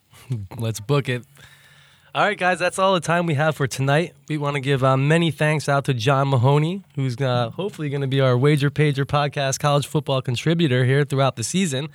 [0.58, 1.22] Let's book it.
[2.16, 4.12] All right, guys, that's all the time we have for tonight.
[4.28, 8.00] We want to give uh, many thanks out to John Mahoney, who's uh, hopefully going
[8.00, 11.90] to be our Wager Pager podcast college football contributor here throughout the season.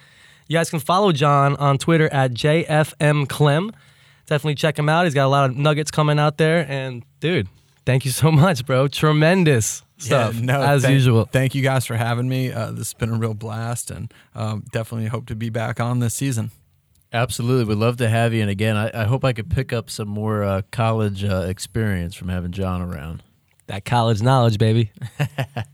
[0.47, 3.73] You guys can follow John on Twitter at JFMClem.
[4.25, 5.05] Definitely check him out.
[5.05, 6.65] He's got a lot of nuggets coming out there.
[6.69, 7.47] And dude,
[7.85, 8.87] thank you so much, bro.
[8.87, 11.25] Tremendous stuff as thank, usual.
[11.25, 12.51] Thank you guys for having me.
[12.51, 15.99] Uh, this has been a real blast, and um, definitely hope to be back on
[15.99, 16.51] this season.
[17.11, 18.41] Absolutely, we'd love to have you.
[18.41, 22.15] And again, I, I hope I could pick up some more uh, college uh, experience
[22.15, 23.23] from having John around.
[23.67, 24.91] That college knowledge, baby.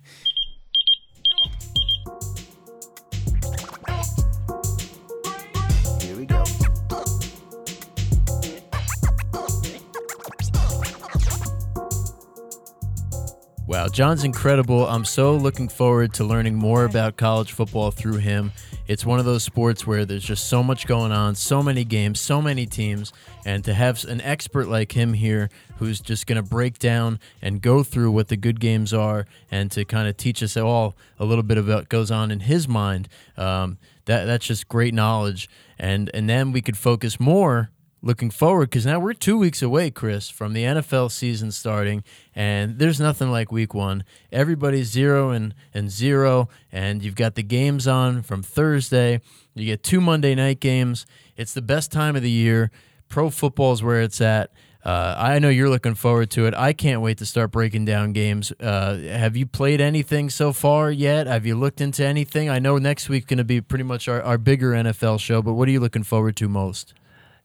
[13.70, 14.88] Wow, John's incredible.
[14.88, 18.52] I'm so looking forward to learning more about college football through him.
[18.88, 22.20] It's one of those sports where there's just so much going on, so many games,
[22.20, 23.14] so many teams,
[23.46, 27.62] and to have an expert like him here who's just going to break down and
[27.62, 31.26] go through what the good games are and to kind of teach us all a
[31.26, 33.08] little bit of what goes on in his mind,
[33.38, 35.48] um, that, that's just great knowledge.
[35.78, 37.70] And, and then we could focus more
[38.02, 42.80] looking forward because now we're two weeks away, Chris, from the NFL season starting, and
[42.80, 44.04] there's nothing like week one.
[44.32, 49.22] Everybody's zero and, and zero, and you've got the games on from Thursday.
[49.56, 51.06] You get two Monday night games.
[51.36, 52.72] It's the best time of the year.
[53.10, 54.52] Pro football is where it's at.
[54.84, 56.54] Uh, I know you're looking forward to it.
[56.54, 58.54] I can't wait to start breaking down games.
[58.62, 61.28] Uh, have you played anything so far yet?
[61.28, 62.50] Have you looked into anything?
[62.50, 65.54] I know next week's going to be pretty much our, our bigger NFL show, but
[65.54, 66.94] what are you looking forward to most?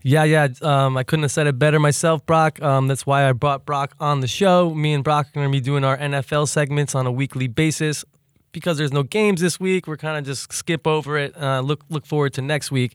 [0.06, 0.48] Yeah, yeah.
[0.60, 2.60] Um, I couldn't have said it better myself, Brock.
[2.60, 4.74] Um, that's why I brought Brock on the show.
[4.74, 8.04] Me and Brock are going to be doing our NFL segments on a weekly basis.
[8.52, 11.34] Because there's no games this week, we're kind of just skip over it.
[11.36, 12.94] Uh, look look forward to next week.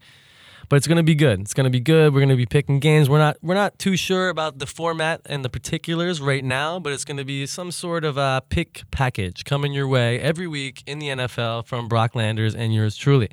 [0.70, 1.42] But it's going to be good.
[1.42, 2.14] It's going to be good.
[2.14, 3.10] We're going to be picking games.
[3.10, 6.94] We're not we're not too sure about the format and the particulars right now, but
[6.94, 10.84] it's going to be some sort of a pick package coming your way every week
[10.86, 13.30] in the NFL from Brock Landers and yours truly.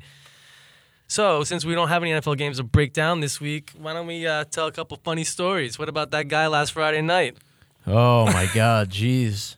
[1.07, 4.07] So, since we don't have any NFL games to break down this week, why don't
[4.07, 5.79] we uh, tell a couple funny stories?
[5.79, 7.37] What about that guy last Friday night?
[7.85, 9.55] Oh my God, jeez.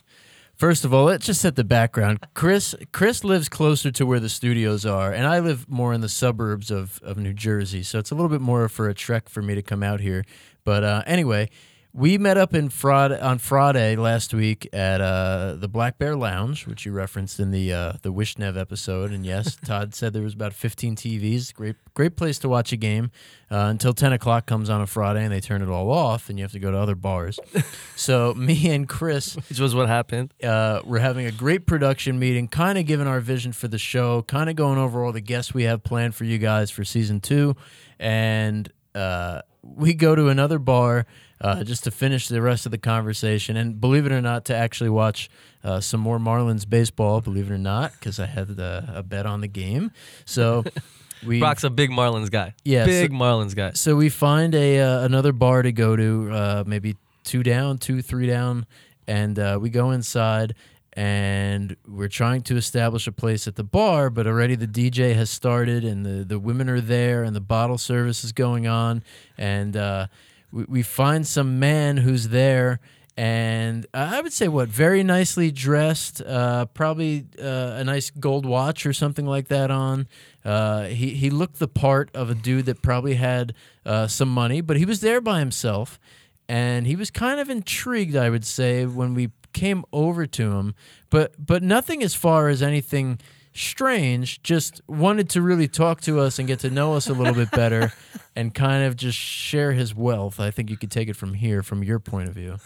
[0.55, 2.19] First of all, let's just set the background.
[2.35, 6.09] Chris Chris lives closer to where the studios are, and I live more in the
[6.09, 9.41] suburbs of, of New Jersey, so it's a little bit more for a trek for
[9.41, 10.25] me to come out here.
[10.63, 11.49] But uh, anyway,
[11.91, 16.67] we met up in fraud on Friday last week at uh, the Black Bear Lounge,
[16.67, 19.11] which you referenced in the uh, the Wishnev episode.
[19.11, 21.53] And yes, Todd said there was about 15 TVs.
[21.53, 23.09] Great, great place to watch a game
[23.49, 26.37] uh, until 10 o'clock comes on a Friday, and they turn it all off, and
[26.37, 27.39] you have to go to other bars.
[27.95, 32.47] so me and Chris, which was what happened, uh, we're having a great production meeting,
[32.47, 35.55] kind of giving our vision for the show, kind of going over all the guests
[35.55, 37.55] we have planned for you guys for season two,
[37.99, 41.05] and uh, we go to another bar
[41.41, 43.55] uh, just to finish the rest of the conversation.
[43.57, 45.29] And believe it or not, to actually watch
[45.63, 49.41] uh, some more Marlins baseball, believe it or not, because I had a bet on
[49.41, 49.91] the game.
[50.25, 50.63] So.
[51.21, 52.53] We, Brock's a big Marlins guy.
[52.63, 53.71] Yeah, big so, Marlins guy.
[53.71, 58.01] So we find a uh, another bar to go to, uh, maybe two down, two
[58.01, 58.65] three down,
[59.05, 60.55] and uh, we go inside
[60.93, 65.29] and we're trying to establish a place at the bar, but already the DJ has
[65.29, 69.03] started and the, the women are there and the bottle service is going on.
[69.37, 70.07] And uh,
[70.51, 72.79] we, we find some man who's there.
[73.17, 78.85] And I would say, what, very nicely dressed, uh, probably uh, a nice gold watch
[78.85, 80.07] or something like that on.
[80.45, 83.53] Uh, he, he looked the part of a dude that probably had
[83.85, 85.99] uh, some money, but he was there by himself.
[86.47, 90.75] And he was kind of intrigued, I would say, when we came over to him,
[91.09, 93.19] but but nothing as far as anything
[93.53, 94.41] strange.
[94.43, 97.51] Just wanted to really talk to us and get to know us a little bit
[97.51, 97.93] better,
[98.35, 100.39] and kind of just share his wealth.
[100.39, 102.57] I think you could take it from here, from your point of view.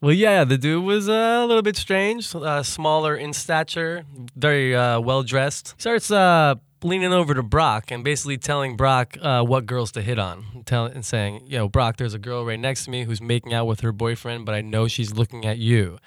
[0.00, 4.04] Well, yeah, the dude was uh, a little bit strange, uh, smaller in stature,
[4.36, 5.74] very uh, well dressed.
[5.80, 6.54] Starts uh,
[6.84, 10.86] leaning over to Brock and basically telling Brock uh, what girls to hit on, tell,
[10.86, 13.80] and saying, "Yo, Brock, there's a girl right next to me who's making out with
[13.80, 15.98] her boyfriend, but I know she's looking at you."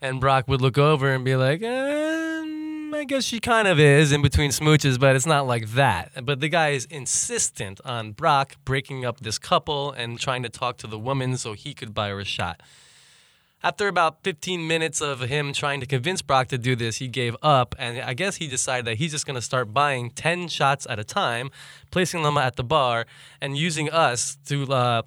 [0.00, 2.53] And Brock would look over and be like, um,
[2.94, 6.40] "I guess she kind of is in between smooches, but it's not like that." But
[6.40, 10.86] the guy is insistent on Brock breaking up this couple and trying to talk to
[10.86, 12.60] the woman so he could buy her a shot.
[13.64, 17.34] After about 15 minutes of him trying to convince Brock to do this, he gave
[17.42, 20.86] up, and I guess he decided that he's just going to start buying 10 shots
[20.90, 21.48] at a time,
[21.90, 23.06] placing them at the bar,
[23.40, 25.02] and using us to uh,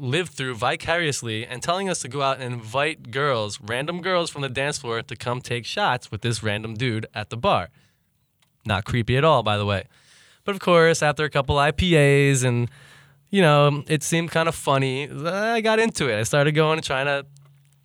[0.00, 4.42] live through vicariously and telling us to go out and invite girls, random girls from
[4.42, 7.68] the dance floor, to come take shots with this random dude at the bar.
[8.64, 9.84] Not creepy at all, by the way.
[10.44, 12.70] But of course, after a couple IPAs and
[13.30, 15.08] you know, it seemed kind of funny.
[15.08, 16.18] I got into it.
[16.18, 17.24] I started going and trying to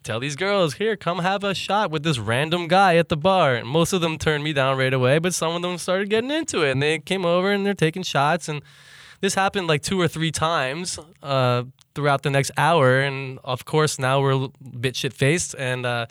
[0.04, 3.56] tell these girls, here, come have a shot with this random guy at the bar.
[3.56, 6.32] And most of them turned me down right away, but some of them started getting
[6.32, 6.72] into it.
[6.72, 8.50] And they came over and they're taking shots.
[8.50, 8.64] And
[9.22, 11.64] this happened like two or three times uh,
[11.94, 13.00] throughout the next hour.
[13.00, 14.50] And of course, now we're a
[14.80, 15.56] bit shit faced.
[15.58, 16.06] And uh,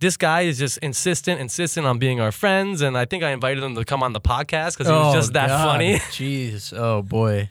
[0.00, 2.80] this guy is just insistent, insistent on being our friends.
[2.82, 5.18] And I think I invited him to come on the podcast because he was Oh,
[5.18, 5.64] just that God.
[5.72, 5.94] funny.
[6.10, 6.76] Jeez.
[6.76, 7.48] Oh boy.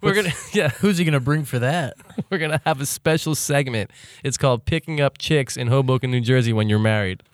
[0.00, 1.94] We're gonna, yeah, Who's he gonna bring for that?
[2.30, 3.90] we're gonna have a special segment.
[4.22, 7.24] It's called "Picking Up Chicks in Hoboken, New Jersey" when you're married.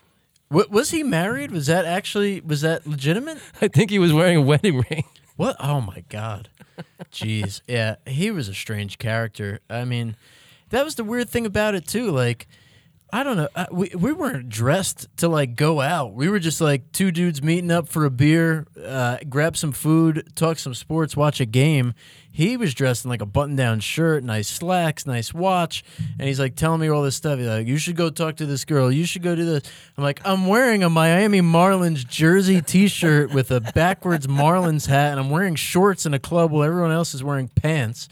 [0.49, 1.51] Wa- was he married?
[1.51, 3.37] Was that actually was that legitimate?
[3.61, 5.03] I think he was wearing a wedding ring.
[5.35, 5.55] What?
[5.59, 6.49] Oh my God.
[7.11, 7.61] Jeez.
[7.67, 9.59] Yeah, he was a strange character.
[9.69, 10.15] I mean,
[10.69, 12.11] that was the weird thing about it too.
[12.11, 12.47] Like,
[13.13, 13.47] I don't know.
[13.55, 16.13] Uh, we we weren't dressed to like go out.
[16.13, 20.31] We were just like two dudes meeting up for a beer, uh, grab some food,
[20.35, 21.93] talk some sports, watch a game.
[22.31, 25.83] He was dressed in like a button-down shirt, nice slacks, nice watch,
[26.19, 27.39] and he's like telling me all this stuff.
[27.39, 28.91] He's like, "You should go talk to this girl.
[28.91, 29.63] You should go do this."
[29.97, 35.19] I'm like, "I'm wearing a Miami Marlins jersey T-shirt with a backwards Marlins hat, and
[35.19, 38.09] I'm wearing shorts in a club while everyone else is wearing pants."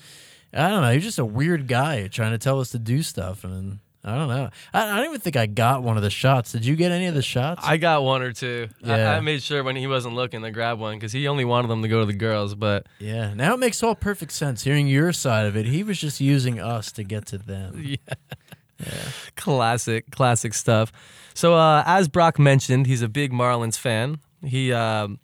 [0.53, 0.93] I don't know.
[0.93, 4.27] He's just a weird guy trying to tell us to do stuff, and I don't
[4.27, 4.49] know.
[4.73, 6.51] I, I don't even think I got one of the shots.
[6.51, 7.61] Did you get any of the shots?
[7.63, 8.67] I got one or two.
[8.83, 9.15] I- Yeah.
[9.15, 11.81] I, made sure when he wasn't looking to grab one because he only wanted them
[11.83, 12.53] to go to the girls.
[12.53, 13.33] But yeah.
[13.33, 14.63] Now it makes all perfect sense.
[14.63, 17.81] Hearing your side of it, he was just using us to get to them.
[17.81, 17.95] Yeah.
[18.85, 18.93] yeah.
[19.37, 20.91] Classic, classic stuff.
[21.33, 24.19] So uh, as Brock mentioned, he's a big Marlins fan.
[24.43, 25.19] He um,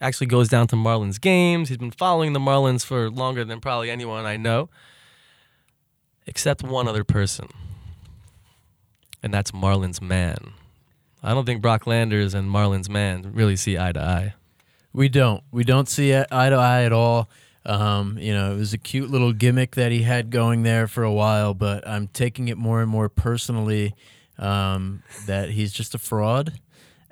[0.00, 1.68] actually goes down to Marlins games.
[1.68, 4.68] He's been following the Marlins for longer than probably anyone I know,
[6.26, 7.48] except one other person,
[9.22, 10.52] and that's Marlins man.
[11.22, 14.34] I don't think Brock Landers and Marlins man really see eye to eye.
[14.92, 15.42] We don't.
[15.50, 17.28] We don't see eye to eye at all.
[17.64, 21.02] Um, you know, it was a cute little gimmick that he had going there for
[21.02, 23.94] a while, but I'm taking it more and more personally
[24.38, 26.60] um, that he's just a fraud.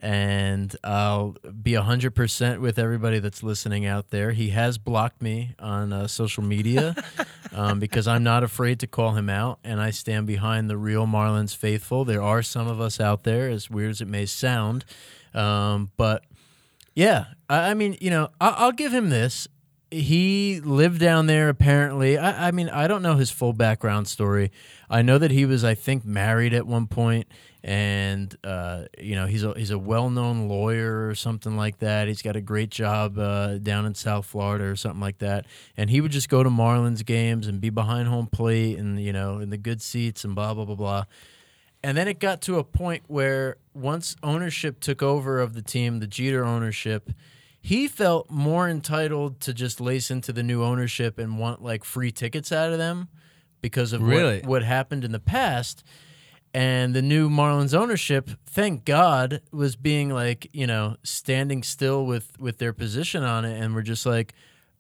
[0.05, 4.33] And I'll be 100% with everybody that's listening out there.
[4.33, 6.95] He has blocked me on uh, social media
[7.55, 11.07] um, because I'm not afraid to call him out, and I stand behind the real
[11.07, 12.05] Marlins faithful.
[12.05, 14.85] There are some of us out there, as weird as it may sound.
[15.33, 16.23] Um, but
[16.95, 19.49] yeah, I, I mean, you know, I, I'll give him this.
[19.95, 22.19] He lived down there apparently.
[22.19, 24.51] I, I mean, I don't know his full background story.
[24.91, 27.29] I know that he was, I think, married at one point,
[27.63, 32.09] and uh, you know, he's a he's a well known lawyer or something like that.
[32.09, 35.47] He's got a great job uh, down in South Florida or something like that.
[35.77, 39.13] And he would just go to Marlins games and be behind home plate and you
[39.13, 41.05] know in the good seats and blah blah blah blah.
[41.85, 46.01] And then it got to a point where once ownership took over of the team,
[46.01, 47.11] the Jeter ownership,
[47.67, 52.13] he felt more entitled to just lace into the new ownership and want like free
[52.13, 53.09] tickets out of them
[53.63, 54.41] because of Really?
[54.41, 55.83] what, what happened in the past.
[56.53, 62.39] And the new Marlins ownership, thank God, was being like, you know, standing still with
[62.39, 64.35] with their position on it and we're just like,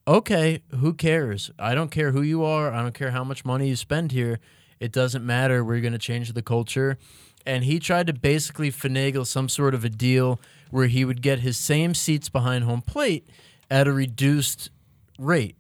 [0.07, 1.51] okay, who cares?
[1.59, 2.71] I don't care who you are.
[2.71, 4.41] I don't care how much money you spend here.
[4.79, 5.65] It doesn't matter.
[5.65, 6.99] We're going to change the culture.
[7.47, 10.41] And he tried to basically finagle some sort of a deal
[10.71, 13.29] where he would get his same seats behind home plate
[13.71, 14.71] at a reduced
[15.19, 15.57] rate.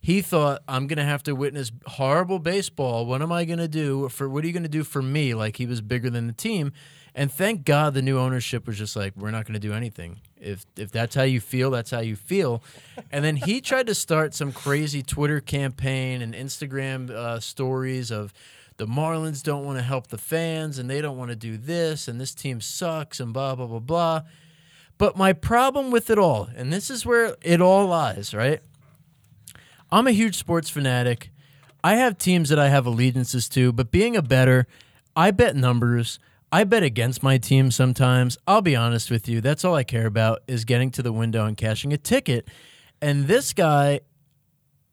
[0.00, 3.04] He thought, I'm going to have to witness horrible baseball.
[3.04, 5.34] What am I going to do for what are you going to do for me?
[5.34, 6.72] Like he was bigger than the team.
[7.14, 10.20] And thank God the new ownership was just like, we're not going to do anything.
[10.36, 12.62] If if that's how you feel, that's how you feel.
[13.10, 18.32] And then he tried to start some crazy Twitter campaign and Instagram uh, stories of
[18.78, 22.08] the Marlins don't want to help the fans and they don't want to do this
[22.08, 24.22] and this team sucks and blah blah blah blah.
[24.96, 28.60] But my problem with it all, and this is where it all lies, right?
[29.92, 31.30] I'm a huge sports fanatic.
[31.84, 34.66] I have teams that I have allegiances to, but being a better,
[35.14, 36.18] I bet numbers.
[36.50, 38.38] I bet against my team sometimes.
[38.46, 39.40] I'll be honest with you.
[39.40, 42.48] That's all I care about is getting to the window and cashing a ticket.
[43.00, 44.00] And this guy,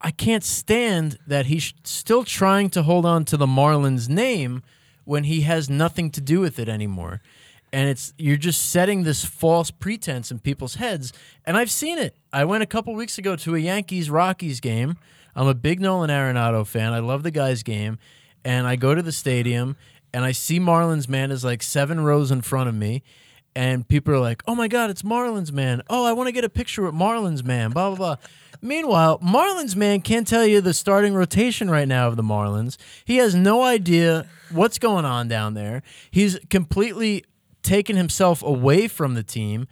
[0.00, 4.62] I can't stand that he's still trying to hold on to the Marlins name
[5.04, 7.22] when he has nothing to do with it anymore.
[7.72, 11.12] And it's you're just setting this false pretense in people's heads.
[11.44, 12.16] And I've seen it.
[12.32, 14.96] I went a couple weeks ago to a Yankees Rockies game.
[15.34, 16.92] I'm a big Nolan Arenado fan.
[16.92, 17.98] I love the guy's game.
[18.44, 19.76] And I go to the stadium
[20.14, 23.02] and I see Marlins man is like seven rows in front of me.
[23.56, 25.80] And people are like, oh my God, it's Marlins man.
[25.88, 28.16] Oh, I want to get a picture with Marlins man, blah, blah, blah.
[28.60, 32.76] Meanwhile, Marlins man can't tell you the starting rotation right now of the Marlins.
[33.06, 35.82] He has no idea what's going on down there.
[36.10, 37.24] He's completely
[37.62, 39.68] taken himself away from the team.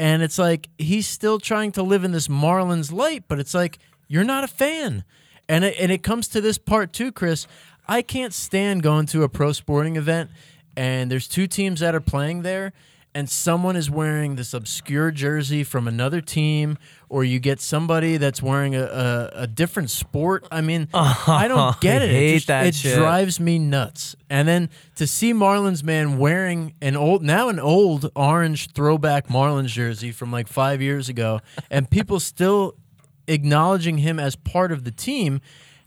[0.00, 3.78] And it's like he's still trying to live in this Marlins light, but it's like
[4.08, 5.04] you're not a fan.
[5.48, 7.46] And it, and it comes to this part too, Chris.
[7.86, 10.30] I can't stand going to a pro sporting event
[10.78, 12.72] and there's two teams that are playing there,
[13.18, 18.40] and someone is wearing this obscure jersey from another team, or you get somebody that's
[18.40, 20.46] wearing a, a, a different sport.
[20.52, 22.10] I mean, I don't get I it.
[22.12, 22.96] hate it just, it shit.
[22.96, 24.14] drives me nuts.
[24.30, 29.70] And then to see Marlins man wearing an old, now an old orange throwback Marlins
[29.70, 31.40] jersey from like five years ago,
[31.72, 32.76] and people still
[33.26, 35.40] acknowledging him as part of the team.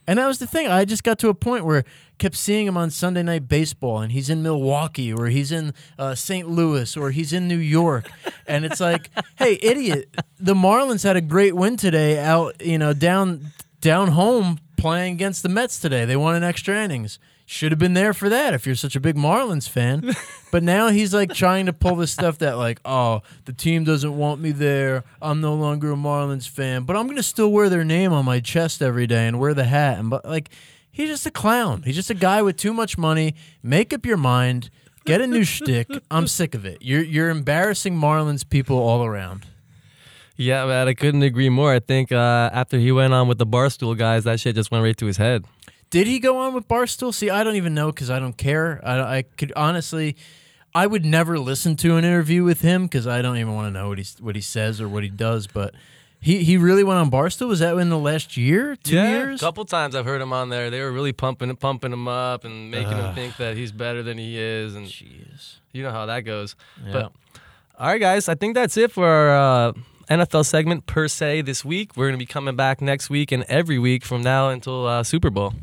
[0.07, 0.67] And that was the thing.
[0.67, 1.83] I just got to a point where I
[2.17, 6.15] kept seeing him on Sunday Night Baseball, and he's in Milwaukee, or he's in uh,
[6.15, 6.49] St.
[6.49, 8.09] Louis, or he's in New York,
[8.47, 10.15] and it's like, hey, idiot!
[10.39, 15.43] The Marlins had a great win today, out you know down down home playing against
[15.43, 16.05] the Mets today.
[16.05, 17.19] They won in extra innings.
[17.51, 20.15] Should have been there for that if you're such a big Marlins fan.
[20.51, 24.17] But now he's like trying to pull this stuff that like, oh, the team doesn't
[24.17, 25.05] want me there.
[25.21, 28.41] I'm no longer a Marlins fan, but I'm gonna still wear their name on my
[28.41, 29.97] chest every day and wear the hat.
[29.97, 30.49] And but like,
[30.91, 31.83] he's just a clown.
[31.83, 33.35] He's just a guy with too much money.
[33.63, 34.69] Make up your mind.
[35.05, 35.87] Get a new shtick.
[36.11, 36.79] I'm sick of it.
[36.81, 39.45] You're you're embarrassing Marlins people all around.
[40.35, 41.73] Yeah, man, I couldn't agree more.
[41.73, 44.83] I think uh, after he went on with the Barstool guys, that shit just went
[44.83, 45.45] right to his head.
[45.91, 47.13] Did he go on with Barstool?
[47.13, 48.79] See, I don't even know because I don't care.
[48.83, 50.15] I, I could honestly,
[50.73, 53.71] I would never listen to an interview with him because I don't even want to
[53.71, 55.47] know what he what he says or what he does.
[55.47, 55.75] But
[56.21, 57.49] he he really went on Barstool.
[57.49, 59.41] Was that in the last year, two yeah, years?
[59.41, 60.69] A couple times I've heard him on there.
[60.69, 64.17] They were really pumping pumping him up and making him think that he's better than
[64.17, 65.55] he is, and Jeez.
[65.73, 66.55] you know how that goes.
[66.85, 66.93] Yeah.
[66.93, 67.11] But
[67.77, 69.73] all right, guys, I think that's it for our uh,
[70.09, 71.97] NFL segment per se this week.
[71.97, 75.29] We're gonna be coming back next week and every week from now until uh, Super
[75.29, 75.53] Bowl.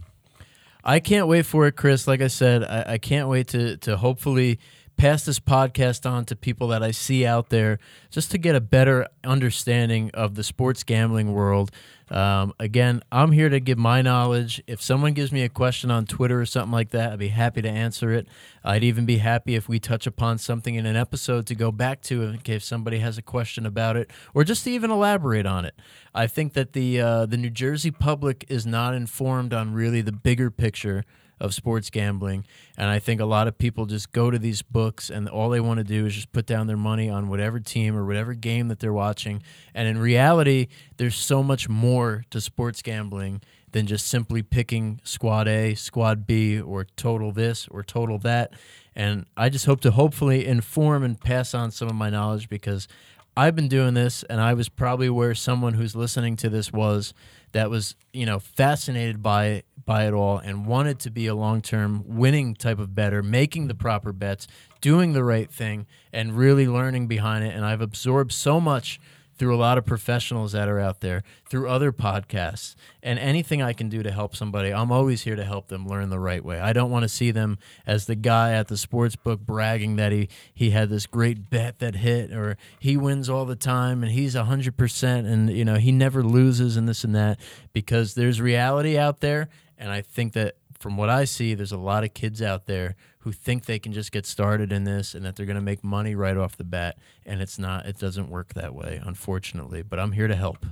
[0.89, 2.07] I can't wait for it, Chris.
[2.07, 4.59] Like I said, I, I can't wait to to hopefully
[4.99, 7.79] pass this podcast on to people that I see out there
[8.11, 11.71] just to get a better understanding of the sports gambling world.
[12.11, 14.61] Um, again, I'm here to give my knowledge.
[14.67, 17.63] If someone gives me a question on Twitter or something like that, I'd be happy
[17.63, 18.27] to answer it.
[18.65, 22.03] I'd even be happy if we touch upon something in an episode to go back
[22.03, 25.65] to in case somebody has a question about it or just to even elaborate on
[25.65, 25.75] it.
[26.13, 30.13] I think that the uh, the New Jersey public is not informed on really the
[30.13, 31.05] bigger picture
[31.41, 32.45] of sports gambling.
[32.77, 35.61] And I think a lot of people just go to these books and all they
[35.61, 38.69] want to do is just put down their money on whatever team or whatever game
[38.69, 39.43] that they're watching.
[39.75, 45.47] And in reality, there's so much more to sports gambling than just simply picking squad
[45.47, 48.53] A, squad B, or total this or total that.
[48.97, 52.89] And I just hope to hopefully inform and pass on some of my knowledge because
[53.37, 57.15] I've been doing this, and I was probably where someone who's listening to this was
[57.53, 61.63] that was, you know, fascinated by by it all and wanted to be a long
[61.63, 64.47] term winning type of bettor, making the proper bets,
[64.81, 67.55] doing the right thing, and really learning behind it.
[67.55, 69.01] And I've absorbed so much
[69.39, 73.73] through a lot of professionals that are out there, through other podcasts, and anything I
[73.73, 76.61] can do to help somebody, I'm always here to help them learn the right way.
[76.61, 80.13] I don't want to see them as the guy at the sports book bragging that
[80.13, 84.13] he he had this great bet that hit or he wins all the time and
[84.13, 87.39] he's 100% and you know, he never loses and this and that
[87.73, 91.79] because there's reality out there and I think that from what I see, there's a
[91.79, 95.25] lot of kids out there who think they can just get started in this and
[95.25, 96.97] that they're going to make money right off the bat.
[97.27, 99.83] And it's not, it doesn't work that way, unfortunately.
[99.83, 100.65] But I'm here to help.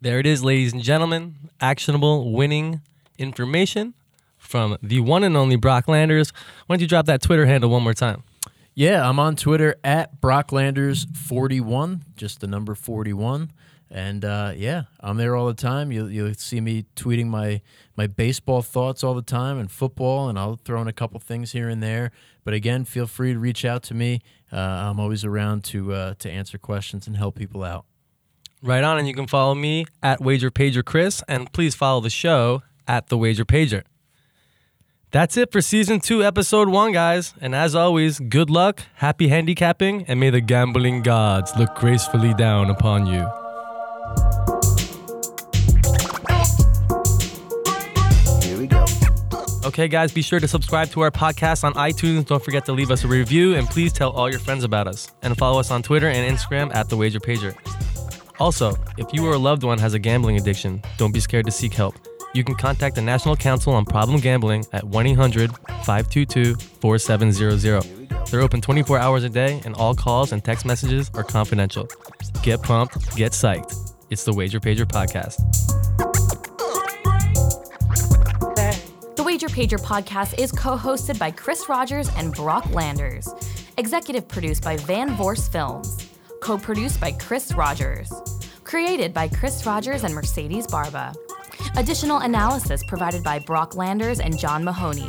[0.00, 1.36] There it is, ladies and gentlemen.
[1.60, 2.82] Actionable winning
[3.18, 3.94] information
[4.36, 6.32] from the one and only Brock Landers.
[6.66, 8.24] Why don't you drop that Twitter handle one more time?
[8.74, 13.50] Yeah, I'm on Twitter at Brocklanders41, just the number 41.
[13.94, 15.92] And uh, yeah, I'm there all the time.
[15.92, 17.60] You'll, you'll see me tweeting my,
[17.94, 21.52] my baseball thoughts all the time and football, and I'll throw in a couple things
[21.52, 22.10] here and there.
[22.42, 24.22] But again, feel free to reach out to me.
[24.50, 27.84] Uh, I'm always around to uh, to answer questions and help people out.
[28.62, 32.10] Right on, and you can follow me at Wager Pager Chris, and please follow the
[32.10, 33.82] show at The Wager Pager.
[35.10, 37.34] That's it for season two, episode one, guys.
[37.42, 42.70] And as always, good luck, happy handicapping, and may the gambling gods look gracefully down
[42.70, 43.41] upon you.
[48.42, 48.84] Here we go.
[49.64, 52.26] Okay, guys, be sure to subscribe to our podcast on iTunes.
[52.26, 55.12] Don't forget to leave us a review, and please tell all your friends about us.
[55.22, 57.54] And follow us on Twitter and Instagram at The Wager Pager.
[58.40, 61.52] Also, if you or a loved one has a gambling addiction, don't be scared to
[61.52, 61.94] seek help.
[62.34, 65.52] You can contact the National Council on Problem Gambling at 1 800
[65.84, 68.26] 522 4700.
[68.30, 71.86] They're open 24 hours a day, and all calls and text messages are confidential.
[72.42, 73.91] Get pumped, get psyched.
[74.12, 75.36] It's the Wager Pager Podcast.
[79.16, 83.26] The Wager Pager podcast is co hosted by Chris Rogers and Brock Landers.
[83.78, 86.10] Executive produced by Van Vorst Films.
[86.42, 88.12] Co produced by Chris Rogers.
[88.64, 91.14] Created by Chris Rogers and Mercedes Barba.
[91.78, 95.08] Additional analysis provided by Brock Landers and John Mahoney.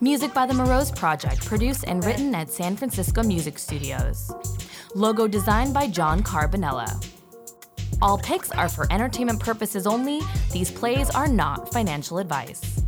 [0.00, 4.32] Music by the Morose Project, produced and written at San Francisco Music Studios.
[4.96, 7.00] Logo designed by John Carbonella.
[8.00, 10.20] All picks are for entertainment purposes only.
[10.52, 12.80] These plays are not financial advice.